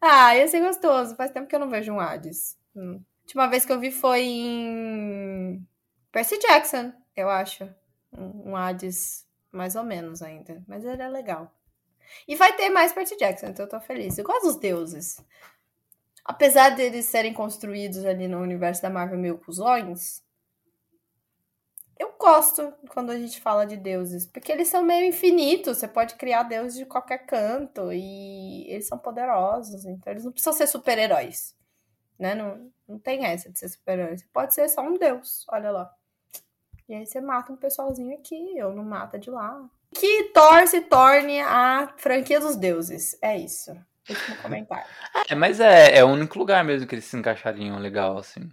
[0.00, 1.14] ah, ia ser gostoso.
[1.14, 2.58] Faz tempo que eu não vejo um Hades.
[2.74, 3.00] Hum.
[3.00, 5.66] A última vez que eu vi foi em
[6.14, 7.68] Percy Jackson, eu acho.
[8.16, 10.62] Um, um Hades mais ou menos ainda.
[10.64, 11.52] Mas ele é legal.
[12.28, 14.16] E vai ter mais Percy Jackson, então eu tô feliz.
[14.16, 15.20] Eu gosto dos deuses.
[16.24, 20.22] Apesar deles serem construídos ali no universo da Marvel meio cuzões,
[21.98, 26.14] eu gosto quando a gente fala de deuses, porque eles são meio infinitos, você pode
[26.14, 31.56] criar deuses de qualquer canto e eles são poderosos, então eles não precisam ser super-heróis,
[32.18, 32.34] né?
[32.34, 35.94] Não, não tem essa de ser super-herói, você pode ser só um deus, olha lá.
[36.88, 39.64] E aí você mata um pessoalzinho aqui, ou não mata de lá.
[39.94, 43.74] Que Thor se torne a franquia dos deuses, é isso.
[44.08, 44.84] Último comentário.
[45.30, 48.50] É, mas é, é o único lugar mesmo que eles se encaixariam legal, assim.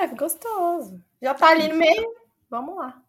[0.00, 1.02] É, gostoso.
[1.20, 2.14] Já tá ali no meio,
[2.48, 3.02] vamos lá.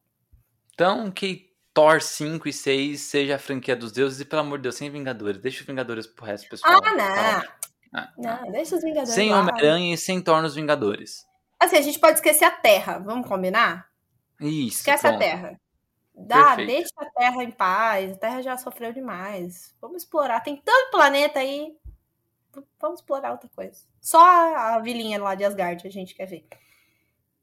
[0.73, 4.63] Então, que Thor 5 e 6 seja a franquia dos deuses e, pelo amor de
[4.63, 5.39] Deus, sem Vingadores.
[5.39, 6.81] Deixa os Vingadores pro resto, pessoal.
[6.83, 7.43] Ah, não.
[7.93, 9.31] Ah, Não, deixa os Vingadores Sem.
[9.33, 11.25] Homem-Aranha e sem Thor nos Vingadores.
[11.59, 13.87] Assim, a gente pode esquecer a Terra, vamos combinar?
[14.39, 14.79] Isso.
[14.79, 15.21] Esquece a pronto.
[15.21, 15.61] Terra.
[16.17, 16.67] Dá, Perfeito.
[16.67, 18.11] deixa a Terra em paz.
[18.13, 19.75] A Terra já sofreu demais.
[19.81, 20.39] Vamos explorar.
[20.41, 21.75] Tem tanto planeta aí.
[22.79, 23.85] Vamos explorar outra coisa.
[23.99, 26.47] Só a, a vilinha lá de Asgard a gente quer ver.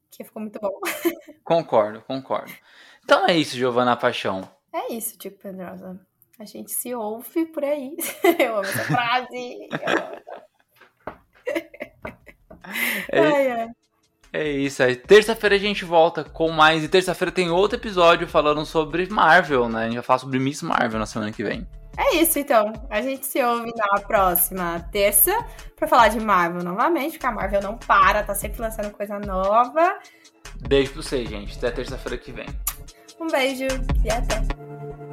[0.09, 0.71] Que ficou muito bom.
[1.43, 2.51] Concordo, concordo.
[3.03, 4.49] Então é isso, Giovana Paixão.
[4.71, 5.99] É isso, tipo Pedrosa.
[6.39, 7.95] A gente se ouve por aí.
[8.39, 9.67] Eu amo essa frase.
[9.69, 11.63] Eu amo.
[13.09, 13.69] É, Ai, ai.
[14.33, 14.95] É isso aí.
[14.95, 16.83] Terça-feira a gente volta com mais.
[16.83, 19.81] E terça-feira tem outro episódio falando sobre Marvel, né?
[19.81, 21.67] A gente vai falar sobre Miss Marvel na semana que vem.
[21.95, 22.73] É isso, então.
[22.89, 25.31] A gente se ouve na próxima terça
[25.75, 29.99] pra falar de Marvel novamente, porque a Marvel não para, tá sempre lançando coisa nova.
[30.67, 31.55] Beijo pra vocês, gente.
[31.55, 32.47] Até terça-feira que vem.
[33.19, 33.67] Um beijo
[34.03, 35.12] e até.